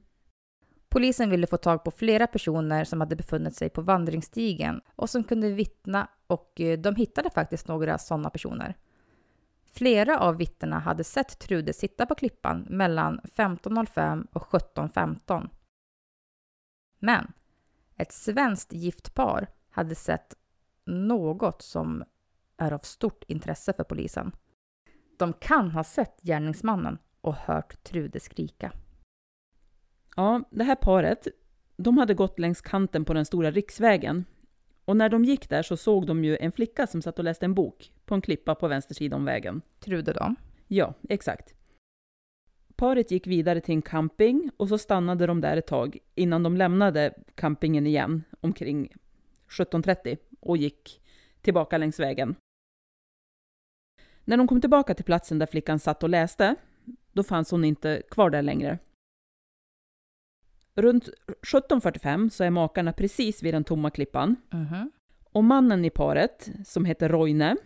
Polisen 0.93 1.29
ville 1.29 1.47
få 1.47 1.57
tag 1.57 1.83
på 1.83 1.91
flera 1.91 2.27
personer 2.27 2.83
som 2.83 3.01
hade 3.01 3.15
befunnit 3.15 3.55
sig 3.55 3.69
på 3.69 3.81
vandringsstigen 3.81 4.81
och 4.95 5.09
som 5.09 5.23
kunde 5.23 5.51
vittna 5.51 6.07
och 6.27 6.61
eh, 6.61 6.79
de 6.79 6.95
hittade 6.95 7.29
faktiskt 7.29 7.67
några 7.67 7.97
sådana 7.97 8.29
personer. 8.29 8.77
Flera 9.71 10.19
av 10.19 10.37
vittnena 10.37 10.79
hade 10.79 11.03
sett 11.03 11.39
Trude 11.39 11.73
sitta 11.73 12.05
på 12.05 12.15
klippan 12.15 12.67
mellan 12.69 13.19
15.05 13.19 14.27
och 14.33 14.43
17.15. 14.43 15.49
Men 16.99 17.33
ett 17.95 18.11
svenskt 18.11 18.73
gift 18.73 19.13
par 19.13 19.47
hade 19.69 19.95
sett 19.95 20.35
något 20.85 21.61
som 21.61 22.03
är 22.57 22.71
av 22.71 22.79
stort 22.79 23.23
intresse 23.27 23.73
för 23.73 23.83
polisen. 23.83 24.31
De 25.17 25.33
kan 25.33 25.71
ha 25.71 25.83
sett 25.83 26.21
gärningsmannen 26.21 26.97
och 27.21 27.35
hört 27.35 27.83
Trude 27.83 28.19
skrika. 28.19 28.71
Ja, 30.15 30.43
det 30.49 30.63
här 30.63 30.75
paret, 30.75 31.27
de 31.77 31.97
hade 31.97 32.13
gått 32.13 32.39
längs 32.39 32.61
kanten 32.61 33.05
på 33.05 33.13
den 33.13 33.25
stora 33.25 33.51
riksvägen. 33.51 34.25
Och 34.85 34.97
när 34.97 35.09
de 35.09 35.25
gick 35.25 35.49
där 35.49 35.63
så 35.63 35.77
såg 35.77 36.07
de 36.07 36.23
ju 36.23 36.37
en 36.37 36.51
flicka 36.51 36.87
som 36.87 37.01
satt 37.01 37.19
och 37.19 37.25
läste 37.25 37.45
en 37.45 37.53
bok 37.53 37.91
på 38.05 38.15
en 38.15 38.21
klippa 38.21 38.55
på 38.55 38.67
vänster 38.67 38.95
sida 38.95 39.15
om 39.15 39.25
vägen. 39.25 39.61
Trude 39.79 40.13
då? 40.13 40.35
Ja, 40.67 40.93
exakt. 41.09 41.53
Paret 42.75 43.11
gick 43.11 43.27
vidare 43.27 43.61
till 43.61 43.75
en 43.75 43.81
camping 43.81 44.49
och 44.57 44.69
så 44.69 44.77
stannade 44.77 45.27
de 45.27 45.41
där 45.41 45.57
ett 45.57 45.67
tag 45.67 45.97
innan 46.15 46.43
de 46.43 46.57
lämnade 46.57 47.13
campingen 47.35 47.87
igen 47.87 48.23
omkring 48.41 48.93
17.30 49.49 50.17
och 50.39 50.57
gick 50.57 51.01
tillbaka 51.41 51.77
längs 51.77 51.99
vägen. 51.99 52.35
När 54.25 54.37
de 54.37 54.47
kom 54.47 54.61
tillbaka 54.61 54.93
till 54.93 55.05
platsen 55.05 55.39
där 55.39 55.45
flickan 55.45 55.79
satt 55.79 56.03
och 56.03 56.09
läste, 56.09 56.55
då 57.11 57.23
fanns 57.23 57.51
hon 57.51 57.65
inte 57.65 58.01
kvar 58.09 58.29
där 58.29 58.41
längre. 58.41 58.79
Runt 60.75 61.09
17.45 61.53 62.29
så 62.29 62.43
är 62.43 62.49
makarna 62.49 62.93
precis 62.93 63.43
vid 63.43 63.53
den 63.53 63.63
tomma 63.63 63.89
klippan. 63.89 64.35
Mhm. 64.53 64.91
Och 65.31 65.43
mannen 65.43 65.85
i 65.85 65.89
paret, 65.89 66.49
som 66.65 66.85
heter 66.85 67.09
Roine, 67.09 67.57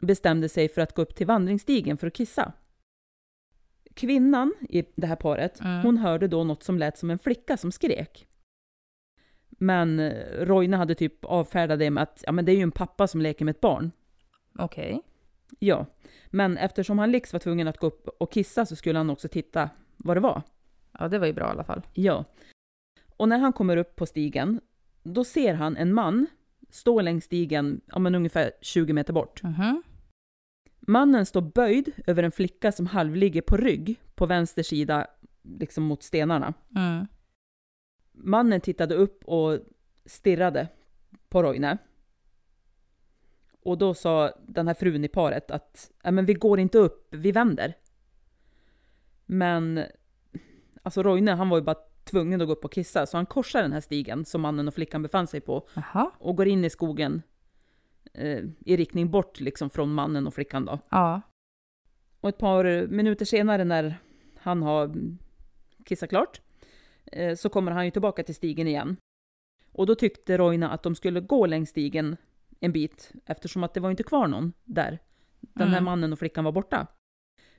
bestämde 0.00 0.48
sig 0.48 0.68
för 0.68 0.80
att 0.82 0.94
gå 0.94 1.02
upp 1.02 1.14
till 1.14 1.26
vandringsstigen 1.26 1.96
för 1.96 2.06
att 2.06 2.14
kissa. 2.14 2.52
Kvinnan 3.94 4.54
i 4.68 4.84
det 4.96 5.06
här 5.06 5.16
paret, 5.16 5.60
Mm. 5.60 5.82
hon 5.82 5.98
hörde 5.98 6.28
då 6.28 6.44
något 6.44 6.62
som 6.62 6.78
lät 6.78 6.98
som 6.98 7.10
en 7.10 7.18
flicka 7.18 7.56
som 7.56 7.72
skrek. 7.72 8.26
Men 9.50 10.00
eh, 10.00 10.14
Roine 10.44 10.72
hade 10.76 10.94
typ 10.94 11.24
avfärdat 11.24 11.78
det 11.78 11.90
med 11.90 12.02
att 12.02 12.22
ja, 12.26 12.32
men 12.32 12.44
det 12.44 12.52
är 12.52 12.56
ju 12.56 12.62
en 12.62 12.70
pappa 12.72 13.06
som 13.06 13.20
leker 13.20 13.44
med 13.44 13.52
ett 13.54 13.60
barn. 13.60 13.90
Okej. 14.58 15.00
Ja, 15.58 15.86
men 16.30 16.58
eftersom 16.58 16.98
han 16.98 17.10
Lix 17.12 17.32
var 17.32 17.40
tvungen 17.40 17.68
att 17.68 17.78
gå 17.78 17.86
upp 17.86 18.08
och 18.20 18.32
kissa 18.32 18.66
så 18.66 18.76
skulle 18.76 18.98
han 18.98 19.10
också 19.10 19.28
titta 19.28 19.70
vad 19.96 20.16
det 20.16 20.20
var. 20.20 20.42
Ja, 20.98 21.08
det 21.08 21.18
var 21.18 21.26
ju 21.26 21.32
bra 21.32 21.46
i 21.46 21.50
alla 21.50 21.64
fall. 21.64 21.82
Ja. 21.94 22.24
Och 23.16 23.28
när 23.28 23.38
han 23.38 23.52
kommer 23.52 23.76
upp 23.76 23.96
på 23.96 24.06
stigen, 24.06 24.60
då 25.02 25.24
ser 25.24 25.54
han 25.54 25.76
en 25.76 25.94
man 25.94 26.26
stå 26.70 27.00
längs 27.00 27.24
stigen, 27.24 27.80
ja 27.86 27.98
men 27.98 28.14
ungefär 28.14 28.52
20 28.60 28.92
meter 28.92 29.12
bort. 29.12 29.42
Mhm. 29.42 29.82
Mannen 30.80 31.26
står 31.26 31.40
böjd 31.40 31.92
över 32.06 32.22
en 32.22 32.32
flicka 32.32 32.72
som 32.72 32.86
halvligger 32.86 33.42
på 33.42 33.56
rygg 33.56 34.00
på 34.14 34.26
vänster 34.26 34.62
sida, 34.62 35.06
liksom 35.42 35.84
mot 35.84 36.02
stenarna. 36.02 36.54
Mm. 36.76 37.06
Mannen 38.12 38.60
tittade 38.60 38.94
upp 38.94 39.24
och 39.24 39.58
stirrade 40.04 40.68
på 41.28 41.42
Roine. 41.42 41.78
Och 43.62 43.78
då 43.78 43.94
sa 43.94 44.32
den 44.46 44.66
här 44.66 44.74
frun 44.74 45.04
i 45.04 45.08
paret 45.08 45.50
att 45.50 45.90
ja, 46.02 46.10
men 46.10 46.26
vi 46.26 46.34
går 46.34 46.60
inte 46.60 46.78
upp, 46.78 47.08
vi 47.10 47.32
vänder. 47.32 47.74
Men 49.26 49.84
alltså 50.82 51.02
Roine 51.02 51.28
han 51.28 51.48
var 51.48 51.58
ju 51.58 51.64
bara 51.64 51.76
tvungen 52.06 52.40
att 52.40 52.46
gå 52.46 52.52
upp 52.52 52.64
och 52.64 52.72
kissa 52.72 53.06
så 53.06 53.16
han 53.18 53.26
korsar 53.26 53.62
den 53.62 53.72
här 53.72 53.80
stigen 53.80 54.24
som 54.24 54.40
mannen 54.40 54.68
och 54.68 54.74
flickan 54.74 55.02
befann 55.02 55.26
sig 55.26 55.40
på 55.40 55.68
Jaha. 55.74 56.10
och 56.18 56.36
går 56.36 56.46
in 56.48 56.64
i 56.64 56.70
skogen 56.70 57.22
eh, 58.14 58.44
i 58.66 58.76
riktning 58.76 59.10
bort 59.10 59.40
liksom 59.40 59.70
från 59.70 59.92
mannen 59.94 60.26
och 60.26 60.34
flickan 60.34 60.64
då. 60.64 60.78
Ja. 60.90 61.20
Och 62.20 62.28
ett 62.28 62.38
par 62.38 62.86
minuter 62.86 63.24
senare 63.24 63.64
när 63.64 63.98
han 64.38 64.62
har 64.62 64.94
kissat 65.84 66.08
klart 66.10 66.40
eh, 67.12 67.34
så 67.36 67.48
kommer 67.48 67.72
han 67.72 67.84
ju 67.84 67.90
tillbaka 67.90 68.22
till 68.22 68.34
stigen 68.34 68.66
igen. 68.68 68.96
Och 69.72 69.86
då 69.86 69.94
tyckte 69.94 70.38
Roine 70.38 70.62
att 70.62 70.82
de 70.82 70.94
skulle 70.94 71.20
gå 71.20 71.46
längs 71.46 71.68
stigen 71.70 72.16
en 72.60 72.72
bit 72.72 73.12
eftersom 73.26 73.64
att 73.64 73.74
det 73.74 73.80
var 73.80 73.90
inte 73.90 74.02
kvar 74.02 74.26
någon 74.28 74.52
där. 74.64 74.98
Den 75.40 75.68
här 75.68 75.76
Mm. 75.78 75.84
mannen 75.84 76.12
och 76.12 76.18
flickan 76.18 76.44
var 76.44 76.52
borta. 76.52 76.86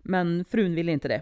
Men 0.02 0.46
frun 0.46 0.76
ville 0.76 0.92
inte 0.92 1.08
det. 1.08 1.22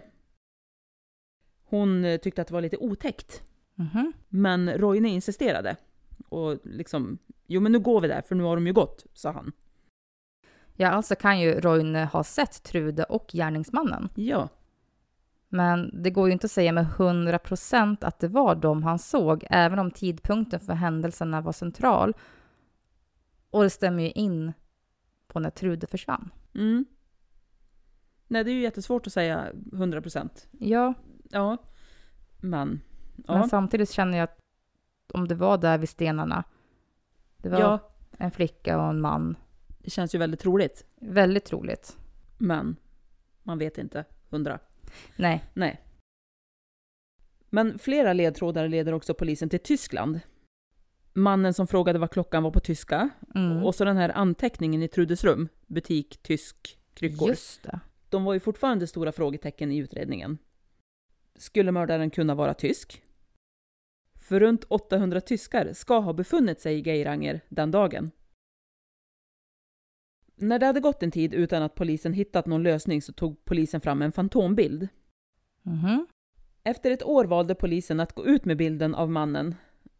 Hon 1.68 2.04
eh, 2.04 2.16
tyckte 2.20 2.42
att 2.42 2.48
det 2.48 2.54
var 2.54 2.60
lite 2.60 2.76
otäckt. 2.76 3.42
Mhm. 3.74 4.12
Men 4.28 4.70
Roine 4.78 5.06
insisterade. 5.06 5.76
Och 6.28 6.58
liksom, 6.64 7.18
jo 7.46 7.60
men 7.60 7.72
nu 7.72 7.78
går 7.78 8.00
vi 8.00 8.08
där 8.08 8.22
för 8.22 8.34
nu 8.34 8.44
har 8.44 8.56
de 8.56 8.66
ju 8.66 8.72
gått, 8.72 9.06
sa 9.14 9.32
han. 9.32 9.52
Ja, 10.74 10.88
alltså 10.88 11.14
kan 11.14 11.40
ju 11.40 11.60
Roine 11.60 11.96
ha 12.04 12.24
sett 12.24 12.62
Trude 12.62 13.04
och 13.04 13.26
gärningsmannen. 13.32 14.08
Ja, 14.14 14.48
Men 15.48 16.02
det 16.02 16.10
går 16.10 16.26
ju 16.28 16.32
inte 16.32 16.44
att 16.44 16.50
säga 16.50 16.72
med 16.72 16.84
100 16.84 17.38
procent 17.38 18.04
att 18.04 18.18
det 18.18 18.28
var 18.28 18.54
dem 18.54 18.82
han 18.82 18.98
såg, 18.98 19.44
även 19.50 19.78
om 19.78 19.90
tidpunkten 19.90 20.60
för 20.60 20.72
händelserna 20.72 21.40
var 21.40 21.52
central. 21.52 22.14
Och 23.50 23.62
det 23.62 23.70
stämmer 23.70 24.02
ju 24.02 24.10
in 24.10 24.52
på 25.28 25.40
när 25.40 25.50
Trude 25.50 25.86
försvann. 25.86 26.30
mm. 26.54 26.84
Nej, 28.28 28.44
det 28.44 28.50
är 28.50 28.54
ju 28.54 28.60
jättesvårt 28.60 29.06
att 29.06 29.12
säga 29.12 29.52
100 29.72 30.02
procent. 30.02 30.48
Ja, 30.58 30.94
Ja, 31.30 31.56
men... 32.40 32.68
men 32.68 33.36
Ja, 33.36 33.48
samtidigt 33.48 33.90
känner 33.90 34.18
jag 34.18 34.24
att 34.24 34.38
om 35.12 35.28
det 35.28 35.34
var 35.34 35.58
där 35.58 35.78
vid 35.78 35.88
stenarna, 35.88 36.44
det 37.36 37.48
var 37.48 37.60
ja, 37.60 37.90
en 38.18 38.30
flicka 38.30 38.78
och 38.78 38.88
en 38.88 39.00
man. 39.00 39.36
det 39.78 39.90
känns 39.90 40.14
ju 40.14 40.18
väldigt 40.18 40.40
troligt. 40.40 40.84
Väldigt 41.00 41.44
troligt. 41.44 41.96
Men 42.38 42.76
man 43.42 43.58
vet 43.58 43.78
inte 43.78 44.04
hundra. 44.28 44.58
Nej. 45.16 45.44
Nej. 45.54 45.80
Men 47.50 47.78
flera 47.78 48.12
ledtrådar 48.12 48.68
leder 48.68 48.92
också 48.92 49.14
polisen 49.14 49.48
till 49.48 49.60
Tyskland. 49.60 50.20
Mannen 51.12 51.54
som 51.54 51.66
frågade 51.66 51.98
vad 51.98 52.10
klockan 52.10 52.42
var 52.42 52.50
på 52.50 52.60
tyska. 52.60 53.08
Mm. 53.34 53.64
Och 53.64 53.74
så 53.74 53.84
den 53.84 53.96
här 53.96 54.08
anteckningen 54.08 54.82
i 54.82 54.88
Trudes 54.88 55.24
rum. 55.24 55.48
Butik, 55.66 56.22
tysk, 56.22 56.78
kryckor. 56.94 57.28
Just 57.28 57.62
det. 57.62 57.80
De 58.10 58.24
var 58.24 58.34
ju 58.34 58.40
fortfarande 58.40 58.86
stora 58.86 59.12
frågetecken 59.12 59.72
i 59.72 59.78
utredningen. 59.78 60.38
Skulle 61.36 61.72
mördaren 61.72 62.10
kunna 62.10 62.34
vara 62.34 62.54
tysk? 62.54 63.02
För 64.20 64.40
runt 64.40 64.64
800 64.64 65.20
tyskar 65.20 65.72
ska 65.72 65.98
ha 65.98 66.12
befunnit 66.12 66.60
sig 66.60 66.78
i 66.78 66.82
Geiranger 66.82 67.40
den 67.48 67.70
dagen. 67.70 68.10
När 70.36 70.58
det 70.58 70.66
hade 70.66 70.80
gått 70.80 71.02
en 71.02 71.10
tid 71.10 71.34
utan 71.34 71.62
att 71.62 71.74
polisen 71.74 72.12
hittat 72.12 72.46
någon 72.46 72.62
lösning 72.62 73.02
så 73.02 73.12
tog 73.12 73.44
polisen 73.44 73.80
fram 73.80 74.02
en 74.02 74.12
fantombild. 74.12 74.88
Mhm. 75.62 76.06
Efter 76.62 76.90
ett 76.90 77.02
år 77.02 77.24
valde 77.24 77.54
polisen 77.54 78.00
att 78.00 78.12
gå 78.12 78.26
ut 78.26 78.44
med 78.44 78.56
bilden 78.56 78.94
av 78.94 79.10
mannen 79.10 79.54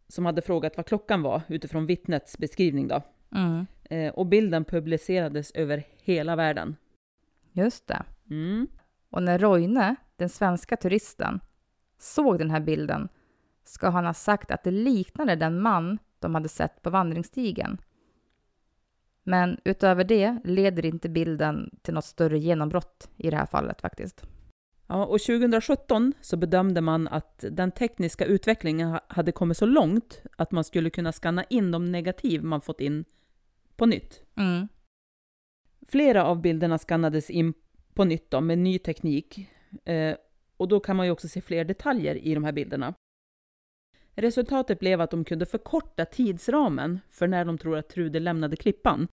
som 0.07 0.25
hade 0.25 0.41
frågat 0.41 0.77
vad 0.77 0.85
klockan 0.85 1.21
var 1.21 1.41
utifrån 1.47 1.85
vittnets 1.85 2.37
beskrivning. 2.37 2.87
Då. 2.87 3.01
Mm. 3.35 3.65
Eh, 3.83 4.13
och 4.13 4.25
bilden 4.25 4.65
publicerades 4.65 5.51
över 5.51 5.83
hela 5.97 6.35
världen. 6.35 6.75
Just 7.51 7.87
det. 7.87 8.03
Mm. 8.29 8.67
Och 9.09 9.23
när 9.23 9.39
Roine, 9.39 9.95
den 10.15 10.29
svenska 10.29 10.77
turisten, 10.77 11.39
såg 11.97 12.39
den 12.39 12.51
här 12.51 12.59
bilden 12.59 13.09
ska 13.63 13.89
han 13.89 14.05
ha 14.05 14.13
sagt 14.13 14.51
att 14.51 14.63
det 14.63 14.71
liknade 14.71 15.35
den 15.35 15.61
man 15.61 15.99
de 16.19 16.35
hade 16.35 16.49
sett 16.49 16.81
på 16.81 16.89
vandringsstigen. 16.89 17.77
Men 19.23 19.59
utöver 19.65 20.03
det 20.03 20.39
leder 20.43 20.85
inte 20.85 21.09
bilden 21.09 21.69
till 21.81 21.93
något 21.93 22.05
större 22.05 22.39
genombrott 22.39 23.09
i 23.17 23.29
det 23.29 23.37
här 23.37 23.45
fallet 23.45 23.81
faktiskt. 23.81 24.23
Ja, 24.87 25.05
och 25.05 25.19
2017 25.21 26.13
så 26.21 26.37
bedömde 26.37 26.81
man 26.81 27.07
att 27.07 27.45
den 27.51 27.71
tekniska 27.71 28.25
utvecklingen 28.25 28.89
ha- 28.89 29.05
hade 29.07 29.31
kommit 29.31 29.57
så 29.57 29.65
långt 29.65 30.21
att 30.37 30.51
man 30.51 30.63
skulle 30.63 30.89
kunna 30.89 31.11
skanna 31.11 31.43
in 31.43 31.71
de 31.71 31.85
negativ 31.85 32.43
man 32.43 32.61
fått 32.61 32.81
in 32.81 33.05
på 33.75 33.85
nytt. 33.85 34.21
Mm. 34.35 34.67
Flera 35.87 36.25
av 36.25 36.41
bilderna 36.41 36.77
skannades 36.77 37.29
in 37.29 37.53
på 37.97 38.05
nytt 38.05 38.31
då, 38.31 38.41
med 38.41 38.57
ny 38.57 38.79
teknik. 38.79 39.49
Eh, 39.85 40.17
och 40.57 40.67
då 40.67 40.79
kan 40.79 40.95
man 40.95 41.05
ju 41.05 41.11
också 41.11 41.27
se 41.27 41.41
fler 41.41 41.65
detaljer 41.65 42.15
i 42.15 42.33
de 42.33 42.43
här 42.43 42.51
bilderna. 42.51 42.93
Resultatet 44.15 44.79
blev 44.79 45.01
att 45.01 45.11
de 45.11 45.25
kunde 45.25 45.45
förkorta 45.45 46.05
tidsramen 46.05 46.99
för 47.09 47.27
när 47.27 47.45
de 47.45 47.57
tror 47.57 47.77
att 47.77 47.89
Trude 47.89 48.19
lämnade 48.19 48.55
klippan. 48.55 49.07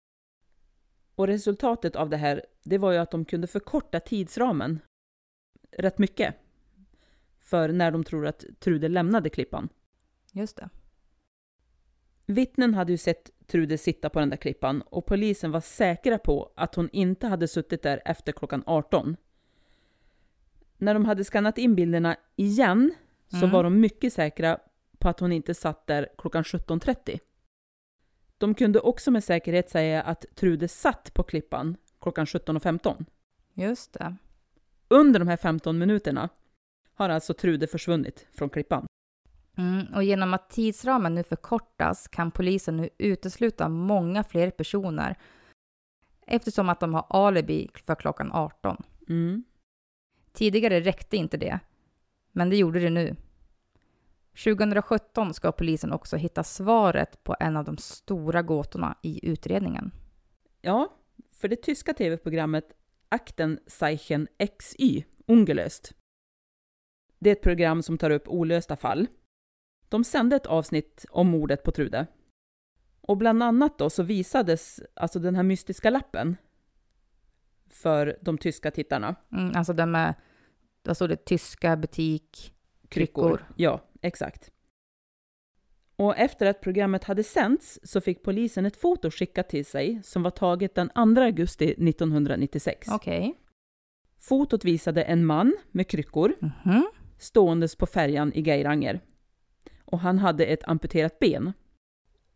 Och 1.15 1.27
resultatet 1.27 1.97
av 1.97 2.11
det 2.11 2.17
här, 2.17 2.43
det 2.65 2.79
var 2.79 2.93
ju 2.93 2.99
att 2.99 3.11
de 3.11 3.25
kunde 3.25 3.47
förkorta 3.47 4.01
tidsramen 4.01 4.81
rätt 5.71 5.99
mycket. 5.99 6.35
För 7.41 7.69
när 7.69 7.91
de 7.91 8.05
tror 8.05 8.27
att 8.27 8.45
Trude 8.59 8.89
lämnade 8.89 9.31
klippan. 9.31 9.69
Just 10.33 10.57
det. 10.57 10.69
Vittnen 12.27 12.75
hade 12.75 12.93
ju 12.93 12.99
sett 12.99 13.31
Trude 13.47 13.79
sitta 13.79 14.11
på 14.11 14.21
den 14.21 14.31
där 14.31 14.37
klippan 14.37 14.83
och 14.83 15.07
polisen 15.07 15.51
var 15.51 15.61
säkra 15.61 16.19
på 16.19 16.53
att 16.57 16.75
hon 16.75 16.89
inte 16.93 17.27
hade 17.27 17.49
suttit 17.49 17.83
där 17.83 18.03
efter 18.05 18.33
klockan 18.33 18.63
18. 18.67 19.17
När 20.79 20.95
de 20.95 21.05
hade 21.05 21.25
skannat 21.25 21.59
in 21.59 21.75
bilderna 21.75 22.17
igen 22.37 22.95
så 23.29 23.37
Mm. 23.37 23.51
var 23.51 23.65
de 23.65 23.81
mycket 23.81 24.13
säkra 24.13 24.59
på 24.99 25.09
att 25.09 25.21
hon 25.21 25.33
inte 25.33 25.55
satt 25.55 25.87
där 25.87 26.09
klockan 26.19 26.43
17.30. 26.43 27.19
De 28.39 28.55
kunde 28.55 28.81
också 28.81 29.11
med 29.11 29.25
säkerhet 29.25 29.71
säga 29.71 30.03
att 30.03 30.25
Trude 30.35 30.69
satt 30.69 31.15
på 31.15 31.23
klippan 31.23 31.77
klockan 32.01 32.27
17.15. 32.27 33.05
Just 33.55 33.93
det. 33.93 34.17
Under 34.89 35.19
de 35.21 35.29
här 35.29 35.37
15 35.37 35.79
minuterna 35.79 36.29
har 36.95 37.09
alltså 37.09 37.35
Trude 37.35 37.67
försvunnit 37.67 38.27
från 38.33 38.51
klippan. 38.51 38.87
Mm, 39.57 39.95
och 39.95 40.05
genom 40.05 40.35
att 40.35 40.51
tidsramen 40.51 41.15
nu 41.15 41.23
förkortas 41.23 42.09
kan 42.09 42.31
polisen 42.31 42.77
nu 42.77 42.89
utesluta 42.99 43.69
många 43.69 44.25
fler 44.25 44.51
personer 44.51 45.19
eftersom 46.27 46.69
att 46.69 46.81
de 46.81 46.95
har 46.95 47.07
alibi 47.09 47.71
för 47.87 47.95
klockan 47.95 48.33
18. 48.33 48.83
Mm. 49.09 49.45
Tidigare 50.33 50.81
räckte 50.81 51.17
inte 51.17 51.37
det, 51.37 51.61
men 52.33 52.51
det 52.51 52.57
gjorde 52.57 52.81
det 52.81 52.91
nu. 52.91 53.17
2017 54.45 55.35
ska 55.35 55.53
polisen 55.53 55.93
också 55.93 56.17
hitta 56.17 56.45
svaret 56.45 57.25
på 57.25 57.37
en 57.41 57.57
av 57.57 57.65
de 57.65 57.79
stora 57.79 58.43
gåtorna 58.43 58.99
i 59.03 59.31
utredningen. 59.31 59.93
Ja, 60.61 60.93
för 61.33 61.49
det 61.49 61.63
tyska 61.63 61.95
tv-programmet 61.95 62.65
Aktenzeichen 63.09 64.29
XY, 64.59 65.05
Ungelöst. 65.27 65.93
Det 67.19 67.31
är 67.31 67.33
ett 67.33 67.43
program 67.43 67.83
som 67.83 67.99
tar 67.99 68.11
upp 68.11 68.29
olösta 68.29 68.77
fall. 68.77 69.07
De 69.95 70.05
sände 70.05 70.37
ett 70.37 70.47
avsnitt 70.47 71.07
om 71.11 71.27
mordet 71.29 71.63
på 71.63 71.71
Trude. 71.71 72.07
Och 73.01 73.17
bland 73.17 73.43
annat 73.43 73.79
då 73.79 73.91
så 73.91 74.03
visades 74.03 74.81
alltså 74.95 75.19
den 75.19 75.35
här 75.37 75.43
mystiska 75.43 75.91
lappen 75.91 76.37
för 77.71 78.19
de 78.21 78.39
tyska 78.39 78.71
tittarna. 78.71 79.15
Mm, 79.33 79.53
alltså 79.57 79.73
den 79.73 79.91
med, 79.91 80.15
där 80.83 80.95
stod 80.95 81.09
det 81.09 81.17
tyska 81.25 81.77
butik, 81.77 82.55
kryckor. 82.89 83.45
Ja, 83.57 83.81
exakt. 84.03 84.51
Och 85.97 86.17
efter 86.17 86.47
att 86.47 86.61
programmet 86.61 87.05
hade 87.05 87.23
sänts 87.25 87.81
så 87.83 88.01
fick 88.01 88.23
polisen 88.23 88.67
ett 88.67 88.77
foto 88.77 89.11
skickat 89.11 89.49
till 89.49 89.67
sig 89.67 90.01
som 90.05 90.23
var 90.23 90.31
taget 90.31 90.75
den 90.75 90.89
2 91.15 91.21
augusti 91.21 91.65
1996. 91.65 92.89
Okej. 92.91 93.35
Fotot 94.19 94.65
visade 94.65 95.03
en 95.03 95.27
man 95.27 95.57
med 95.71 95.89
kryckor 95.89 96.35
Mhm. 96.41 96.87
ståendes 97.19 97.77
på 97.77 97.87
färjan 97.87 98.33
i 98.33 98.43
Geiranger. 98.43 99.01
Och 99.85 100.01
han 100.01 100.19
hade 100.19 100.47
ett 100.47 100.69
amputerat 100.69 101.19
ben. 101.19 101.53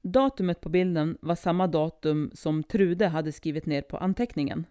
Datumet 0.03 0.61
på 0.61 0.68
bilden 0.68 1.18
var 1.20 1.34
samma 1.34 1.66
datum 1.66 2.30
som 2.34 2.62
Trude 2.62 3.07
hade 3.07 3.32
skrivit 3.32 3.66
ner 3.66 3.82
på 3.82 3.96
anteckningen. 3.96 4.66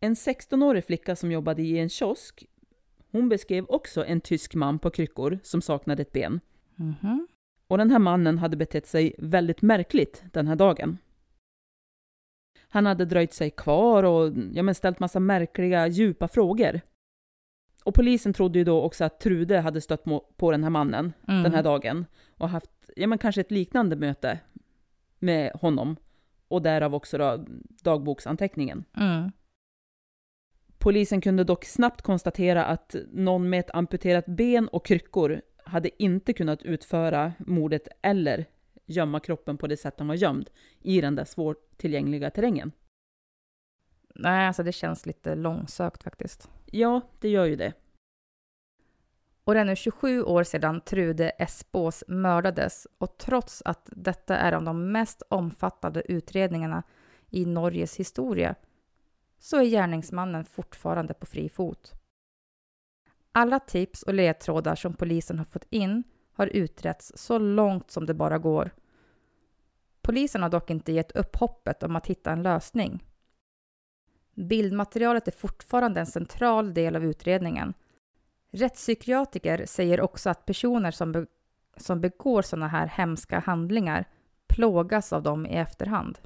En 0.00 0.14
16-årig 0.14 0.84
flicka 0.84 1.16
som 1.16 1.32
jobbade 1.32 1.62
i 1.62 1.78
en 1.78 1.88
kiosk, 1.88 2.46
hon 3.10 3.28
beskrev 3.28 3.64
också 3.68 4.04
en 4.04 4.20
tysk 4.20 4.54
man 4.54 4.78
på 4.78 4.90
kryckor 4.90 5.38
som 5.42 5.62
saknade 5.62 6.02
ett 6.02 6.12
ben. 6.12 6.40
Mhm. 6.74 7.28
Och 7.66 7.78
den 7.78 7.90
här 7.90 7.98
mannen 7.98 8.38
hade 8.38 8.56
betett 8.56 8.86
sig 8.86 9.14
väldigt 9.18 9.62
märkligt 9.62 10.24
den 10.32 10.46
här 10.46 10.56
dagen. 10.56 10.98
Han 12.68 12.86
hade 12.86 13.04
dröjt 13.04 13.32
sig 13.32 13.50
kvar 13.50 14.02
och 14.02 14.32
ja, 14.52 14.62
men 14.62 14.74
ställt 14.74 15.00
massa 15.00 15.20
märkliga, 15.20 15.86
djupa 15.86 16.28
frågor. 16.28 16.80
Och 17.84 17.94
polisen 17.94 18.32
trodde 18.32 18.58
ju 18.58 18.64
då 18.64 18.82
också 18.82 19.04
att 19.04 19.20
Trude 19.20 19.60
hade 19.60 19.80
stött 19.80 20.04
på 20.36 20.50
den 20.50 20.62
här 20.62 20.70
mannen 20.70 21.12
Mm. 21.28 21.42
den 21.42 21.54
här 21.54 21.62
dagen 21.62 22.06
och 22.36 22.48
haft 22.48 22.70
ja, 22.96 23.06
men 23.06 23.18
kanske 23.18 23.40
ett 23.40 23.50
liknande 23.50 23.96
möte 23.96 24.38
med 25.18 25.52
honom. 25.52 25.96
Och 26.48 26.62
därav 26.62 26.94
också 26.94 27.18
då 27.18 27.44
dagboksanteckningen. 27.82 28.84
Mm. 28.96 29.32
Polisen 30.78 31.20
kunde 31.20 31.44
dock 31.44 31.64
snabbt 31.64 32.02
konstatera 32.02 32.64
att 32.64 32.94
någon 33.12 33.50
med 33.50 33.60
ett 33.60 33.74
amputerat 33.74 34.26
ben 34.26 34.68
och 34.68 34.86
kryckor 34.86 35.42
hade 35.64 36.02
inte 36.02 36.32
kunnat 36.32 36.62
utföra 36.62 37.32
mordet 37.38 37.88
eller 38.02 38.44
gömma 38.86 39.20
kroppen 39.20 39.58
på 39.58 39.66
det 39.66 39.76
sätt 39.76 39.94
han 39.98 40.08
var 40.08 40.14
gömd 40.14 40.50
i 40.80 41.00
den 41.00 41.14
där 41.14 41.24
svårtillgängliga 41.24 42.30
terrängen. 42.30 42.72
Nej, 44.14 44.46
alltså 44.46 44.62
det 44.62 44.72
känns 44.72 45.06
lite 45.06 45.34
långsökt 45.34 46.02
faktiskt. 46.02 46.50
Ja, 46.66 47.00
det 47.18 47.28
gör 47.28 47.44
ju 47.44 47.56
det. 47.56 47.72
Och 49.44 49.54
det 49.54 49.60
är 49.60 49.64
nu 49.64 49.76
27 49.76 50.22
år 50.22 50.44
sedan 50.44 50.80
Trude 50.80 51.30
Espås 51.30 52.04
mördades 52.08 52.86
och 52.98 53.18
trots 53.18 53.62
att 53.64 53.88
detta 53.92 54.36
är 54.36 54.52
av 54.52 54.64
de 54.64 54.92
mest 54.92 55.22
omfattande 55.28 56.12
utredningarna 56.12 56.82
i 57.30 57.46
Norges 57.46 57.96
historia 57.96 58.54
så 59.38 59.56
är 59.56 59.64
gärningsmannen 59.64 60.44
fortfarande 60.44 61.14
på 61.14 61.26
fri 61.26 61.48
fot. 61.48 61.92
Alla 63.32 63.60
tips 63.60 64.02
och 64.02 64.14
ledtrådar 64.14 64.74
som 64.74 64.94
polisen 64.94 65.38
har 65.38 65.44
fått 65.44 65.66
in 65.70 66.02
har 66.32 66.46
utretts 66.46 67.12
så 67.14 67.38
långt 67.38 67.90
som 67.90 68.06
det 68.06 68.14
bara 68.14 68.38
går. 68.38 68.70
Polisen 70.02 70.42
har 70.42 70.50
dock 70.50 70.70
inte 70.70 70.92
gett 70.92 71.12
upp 71.12 71.36
hoppet 71.36 71.82
om 71.82 71.96
att 71.96 72.06
hitta 72.06 72.30
en 72.32 72.42
lösning. 72.42 73.04
Bildmaterialet 74.34 75.28
är 75.28 75.32
fortfarande 75.32 76.00
en 76.00 76.06
central 76.06 76.74
del 76.74 76.96
av 76.96 77.04
utredningen 77.04 77.74
Rättspsykiatriker 78.52 79.66
säger 79.66 80.00
också 80.00 80.30
att 80.30 80.46
personer 80.46 80.90
som, 80.90 81.12
be- 81.12 81.26
som 81.76 82.00
begår 82.00 82.42
sådana 82.42 82.68
här 82.68 82.86
hemska 82.86 83.38
handlingar 83.38 84.04
plågas 84.48 85.12
av 85.12 85.22
dem 85.22 85.46
i 85.46 85.56
efterhand. 85.56 86.18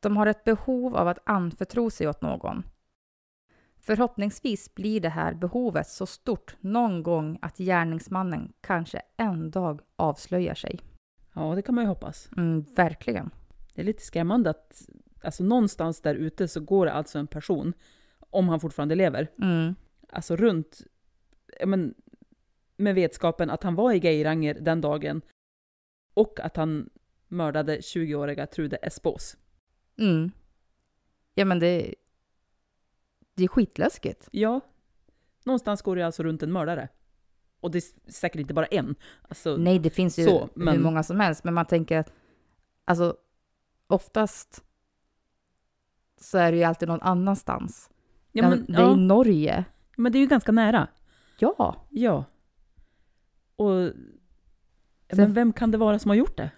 De 0.00 0.16
har 0.16 0.26
ett 0.26 0.44
behov 0.44 0.96
av 0.96 1.08
att 1.08 1.18
anförtro 1.24 1.90
sig 1.90 2.08
åt 2.08 2.22
någon. 2.22 2.62
Förhoppningsvis 3.80 4.74
blir 4.74 5.00
det 5.00 5.08
här 5.08 5.34
behovet 5.34 5.88
så 5.88 6.06
stort 6.06 6.56
någon 6.60 7.02
gång 7.02 7.38
att 7.42 7.58
gärningsmannen 7.58 8.52
kanske 8.60 9.02
en 9.16 9.50
dag 9.50 9.80
avslöjar 9.96 10.54
sig. 10.54 10.80
Ja, 11.34 11.54
det 11.54 11.62
kan 11.62 11.74
man 11.74 11.84
ju 11.84 11.88
hoppas. 11.88 12.30
Mm, 12.36 12.64
verkligen. 12.76 13.30
Det 13.74 13.80
är 13.80 13.84
lite 13.84 14.02
skrämmande 14.02 14.50
att 14.50 14.82
alltså 15.22 15.44
någonstans 15.44 16.00
där 16.00 16.14
ute 16.14 16.48
så 16.48 16.60
går 16.60 16.86
det 16.86 16.92
alltså 16.92 17.18
en 17.18 17.26
person, 17.26 17.72
om 18.30 18.48
han 18.48 18.60
fortfarande 18.60 18.94
lever, 18.94 19.28
Mm. 19.38 19.74
alltså 20.08 20.36
runt, 20.36 20.80
men, 21.66 21.94
med 22.76 22.94
vetskapen 22.94 23.50
att 23.50 23.62
han 23.62 23.74
var 23.74 23.92
i 23.92 23.98
Geiranger 23.98 24.54
den 24.60 24.80
dagen 24.80 25.22
och 26.14 26.40
att 26.40 26.56
han 26.56 26.90
mördade 27.28 27.80
20-åriga 27.80 28.46
Trude 28.46 28.76
Espås. 28.76 29.36
Mm. 29.98 30.30
Ja, 31.34 31.44
men 31.44 31.58
det, 31.58 31.94
det 33.34 33.44
är 33.44 33.48
skitläskigt. 33.48 34.28
Ja, 34.32 34.60
någonstans 35.44 35.82
går 35.82 35.96
det 35.96 36.02
alltså 36.06 36.22
runt 36.22 36.42
en 36.42 36.52
mördare. 36.52 36.88
Och 37.60 37.70
det 37.70 37.78
är 37.78 38.10
säkert 38.10 38.40
inte 38.40 38.54
bara 38.54 38.66
en. 38.66 38.94
Alltså, 39.22 39.56
Nej, 39.56 39.78
det 39.78 39.90
finns 39.90 40.18
ju 40.18 40.24
Så, 40.24 40.48
men- 40.54 40.74
hur 40.76 40.82
många 40.82 41.02
som 41.02 41.20
helst, 41.20 41.44
men 41.44 41.54
man 41.54 41.66
tänker 41.66 41.98
att 41.98 42.12
alltså 42.84 43.16
oftast 43.86 44.64
så 46.20 46.38
är 46.38 46.52
det 46.52 46.58
ju 46.58 46.64
alltid 46.64 46.88
någon 46.88 47.02
annanstans. 47.02 47.90
ja, 48.32 48.48
men, 48.48 48.64
det 48.68 48.72
är 48.72 48.78
i 48.78 48.82
ja, 48.82 48.96
Norge. 48.96 49.64
men 49.96 50.12
det 50.12 50.18
är 50.18 50.20
ju 50.20 50.26
ganska 50.26 50.52
nära. 50.52 50.88
Ja. 51.38 51.86
Ja. 51.90 52.24
Och... 53.56 53.90
Sen- 55.10 55.16
men 55.16 55.32
vem 55.32 55.52
kan 55.52 55.70
det 55.70 55.78
vara 55.78 55.98
som 55.98 56.08
har 56.08 56.16
gjort 56.16 56.36
det? 56.36 56.50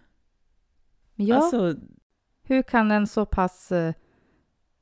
Ja, 1.15 1.37
Alltså, 1.37 1.75
hur 2.43 2.63
kan 2.63 2.91
en 2.91 3.07
så 3.07 3.27
pass 3.27 3.73
eh, 3.73 3.95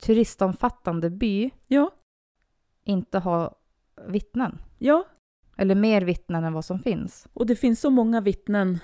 turistomfattande 0.02 1.10
by 1.10 1.50
ja, 1.66 1.90
inte 2.84 3.18
ha 3.18 3.54
vittnen? 4.06 4.58
ja. 4.78 5.04
Eller 5.60 5.74
mer 5.74 6.02
vittnen 6.02 6.44
än 6.44 6.52
vad 6.52 6.64
som 6.64 6.78
finns. 6.78 7.28
Och 7.32 7.46
det 7.46 7.56
finns 7.56 7.80
så 7.80 7.90
många 7.90 8.20
vittnen 8.20 8.78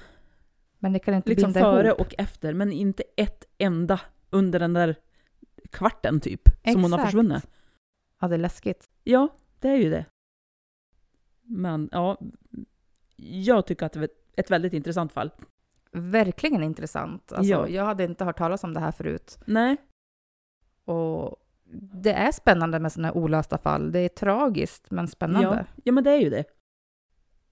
Men 0.79 0.93
det 0.93 0.99
kan 0.99 1.15
inte 1.15 1.31
liksom 1.31 1.55
före 1.55 1.87
ihop. 1.89 2.01
och 2.01 2.15
efter, 2.19 2.55
men 2.55 2.73
inte 2.73 3.03
ett 3.17 3.45
enda 3.59 4.01
under 4.31 4.59
den 4.61 4.73
där 4.73 4.97
kvarten 5.75 6.21
typ, 6.21 6.43
som 6.73 6.83
hon 6.83 6.93
har 6.93 6.99
Exakt. 6.99 7.05
försvunnit. 7.07 7.47
Ja, 8.21 8.29
det 8.29 8.35
är 8.35 8.39
läskigt. 8.39 8.91
Ja, 9.05 9.29
det 9.59 9.69
är 9.69 9.77
ju 9.77 9.91
det. 9.91 10.05
Men 11.43 11.89
ja, 11.93 12.21
jag 13.17 13.67
tycker 13.67 13.87
att 13.87 13.93
det 13.93 14.01
är 14.01 14.09
ett 14.37 14.51
väldigt 14.51 14.73
intressant 14.73 15.13
fall. 15.13 15.31
Verkligen 15.93 16.63
intressant. 16.63 17.33
Alltså, 17.33 17.53
Ja. 17.53 17.69
Jag 17.69 17.85
hade 17.85 18.05
inte 18.05 18.25
hört 18.25 18.39
talas 18.39 18.65
om 18.65 18.75
det 18.75 18.81
här 18.81 18.93
förut. 18.93 19.39
Nej, 19.47 19.77
Och 20.85 21.37
det 22.03 22.13
är 22.13 22.33
spännande 22.33 22.79
med 22.79 22.93
sådana 22.93 23.09
här 23.09 23.17
olösta 23.17 23.59
fall. 23.59 23.93
Det 23.93 23.99
är 23.99 24.09
tragiskt, 24.09 24.91
men 24.91 25.09
spännande. 25.09 25.67
ja, 25.77 25.83
ja 25.85 25.93
men 25.93 26.05
det 26.05 26.11
är 26.11 26.21
ju 26.21 26.31
det. 26.31 26.45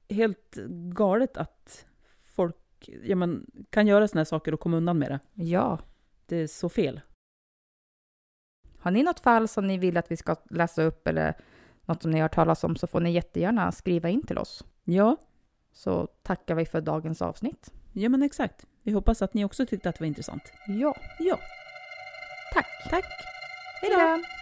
Helt 0.09 0.55
galet 0.95 1.37
att 1.37 1.87
folk 2.23 2.89
ja, 3.05 3.17
men, 3.17 3.47
kan 3.71 3.87
göra 3.87 4.09
såna 4.09 4.19
här 4.21 4.25
saker 4.25 4.55
och 4.55 4.61
komma 4.61 4.77
undan 4.77 4.99
med 4.99 5.11
det. 5.11 5.21
ja. 5.45 5.79
Det 6.27 6.37
är 6.37 6.47
så 6.47 6.69
fel. 6.69 7.01
Har 8.83 8.91
ni 8.91 9.03
något 9.03 9.21
fall 9.21 9.49
som 9.49 9.67
ni 9.67 9.79
vill 9.79 9.97
att 9.97 10.11
vi 10.11 10.17
ska 10.17 10.37
läsa 10.51 10.83
upp 10.83 11.07
eller 11.09 11.35
något 11.85 12.03
som 12.03 12.11
ni 12.11 12.19
har 12.19 12.23
hört 12.23 12.35
talas 12.35 12.65
om 12.65 12.77
så 12.77 12.87
får 12.87 13.01
ni 13.01 13.11
jättegärna 13.13 13.73
skriva 13.73 14.09
in 14.09 14.27
till 14.27 14.39
oss. 14.39 14.65
Ja, 14.85 15.17
Så 15.73 16.07
tackar 16.23 16.55
vi 16.55 16.65
för 16.67 16.81
dagens 16.81 17.23
avsnitt. 17.23 17.73
Ja 17.93 18.09
men 18.09 18.23
exakt. 18.23 18.67
Vi 18.83 18.93
hoppas 18.93 19.23
att 19.23 19.35
ni 19.35 19.45
också 19.45 19.67
tyckte 19.67 19.89
att 19.89 19.95
det 19.95 20.01
var 20.03 20.07
intressant. 20.07 20.43
Ja. 20.67 20.95
Ja. 21.19 21.39
Tack. 22.55 22.67
Tack. 22.91 23.05
Hej 23.83 23.91
då! 23.91 24.42